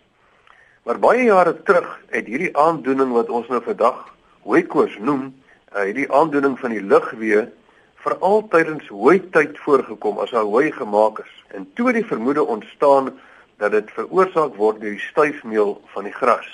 Maar 0.82 0.98
baie 0.98 1.24
jare 1.24 1.62
terug 1.62 2.00
het 2.08 2.26
hierdie 2.26 2.56
aandoening 2.56 3.12
wat 3.12 3.28
ons 3.28 3.48
nou 3.48 3.62
vandag 3.62 4.14
hoëkoors 4.42 4.98
noem, 4.98 5.34
uh, 5.76 5.82
hierdie 5.82 6.12
aandoening 6.12 6.58
van 6.58 6.70
die 6.70 6.82
lugweë 6.82 7.48
veral 7.94 8.48
tydens 8.48 8.88
hoë 8.88 9.30
tyd 9.30 9.58
voorgekom 9.58 10.18
as 10.18 10.30
daar 10.30 10.44
hoë 10.44 10.72
gemaak 10.72 11.18
is. 11.18 11.44
En 11.48 11.70
toe 11.74 11.92
die 11.92 12.04
vermoede 12.04 12.44
ontstaan 12.44 13.18
dat 13.58 13.74
dit 13.74 13.90
veroorsaak 13.90 14.56
word 14.56 14.80
deur 14.80 14.94
die 14.94 15.08
styfmeel 15.10 15.76
van 15.92 16.06
die 16.06 16.14
gras. 16.14 16.48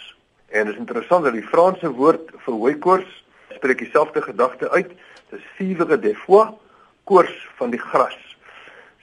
En 0.48 0.66
dit 0.66 0.74
is 0.74 0.80
interessant 0.80 1.24
dat 1.24 1.36
die 1.36 1.46
Franse 1.46 1.90
woord 1.90 2.30
vir 2.44 2.54
hoëkoors 2.54 3.10
spreek 3.56 3.78
dieselfde 3.78 4.22
gedagte 4.22 4.70
uit. 4.70 4.92
Dit 5.30 5.40
is 5.40 5.48
fievre 5.56 5.98
de 6.00 6.14
foie 6.14 6.52
koors 7.04 7.34
van 7.58 7.70
die 7.74 7.80
gras. 7.80 8.16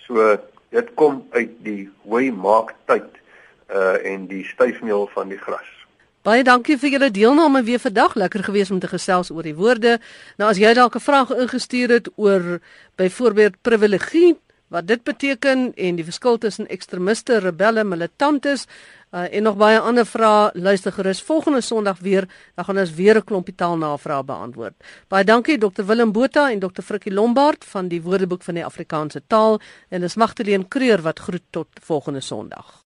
So 0.08 0.38
dit 0.72 0.94
kom 0.96 1.26
uit 1.32 1.54
die 1.66 1.90
hooi 2.08 2.32
maak 2.32 2.74
tyd 2.90 3.08
uh 3.72 4.00
en 4.08 4.26
die 4.28 4.44
styfmeel 4.48 5.08
van 5.14 5.30
die 5.32 5.40
gras. 5.40 5.68
Baie 6.22 6.44
dankie 6.46 6.76
vir 6.78 6.92
julle 6.94 7.10
deelname 7.10 7.64
weer 7.66 7.80
vandag. 7.82 8.16
Lekker 8.16 8.44
gewees 8.44 8.72
om 8.72 8.80
te 8.80 8.88
gesels 8.88 9.32
oor 9.32 9.46
die 9.48 9.56
woorde. 9.58 9.98
Nou 10.38 10.50
as 10.52 10.60
jy 10.62 10.74
dalk 10.78 10.96
'n 10.96 11.08
vraag 11.08 11.32
ingestuur 11.34 11.90
het 11.90 12.10
oor 12.16 12.60
byvoorbeeld 12.96 13.62
privilegie, 13.62 14.38
wat 14.72 14.88
dit 14.88 15.04
beteken 15.04 15.72
en 15.76 16.00
die 16.00 16.08
verskil 16.08 16.38
tussen 16.40 16.68
ekstremiste, 16.72 17.42
rebelle, 17.44 17.84
militantes 17.84 18.66
uh, 19.12 19.26
en 19.28 19.44
nog 19.44 19.58
baie 19.60 19.80
ander 19.80 20.08
vrae, 20.08 20.52
luister 20.54 20.96
gerus 20.96 21.22
volgende 21.28 21.62
Sondag 21.62 22.00
weer, 22.00 22.28
dan 22.56 22.66
gaan 22.66 22.80
ons 22.80 22.94
weer 22.96 23.20
'n 23.20 23.24
klompie 23.24 23.56
taalnavrae 23.56 24.24
beantwoord. 24.24 24.76
Baie 25.08 25.24
dankie 25.24 25.58
Dr 25.58 25.84
Willem 25.86 26.12
Botha 26.12 26.52
en 26.52 26.60
Dr 26.60 26.82
Frikkie 26.82 27.14
Lombard 27.14 27.66
van 27.66 27.88
die 27.88 28.02
Woordeboek 28.02 28.44
van 28.44 28.56
die 28.56 28.66
Afrikaanse 28.66 29.22
taal 29.28 29.60
en 29.90 30.02
dis 30.02 30.16
Magtleen 30.16 30.68
Kreur 30.68 31.02
wat 31.02 31.20
groet 31.20 31.46
tot 31.50 31.68
volgende 31.82 32.22
Sondag. 32.22 32.82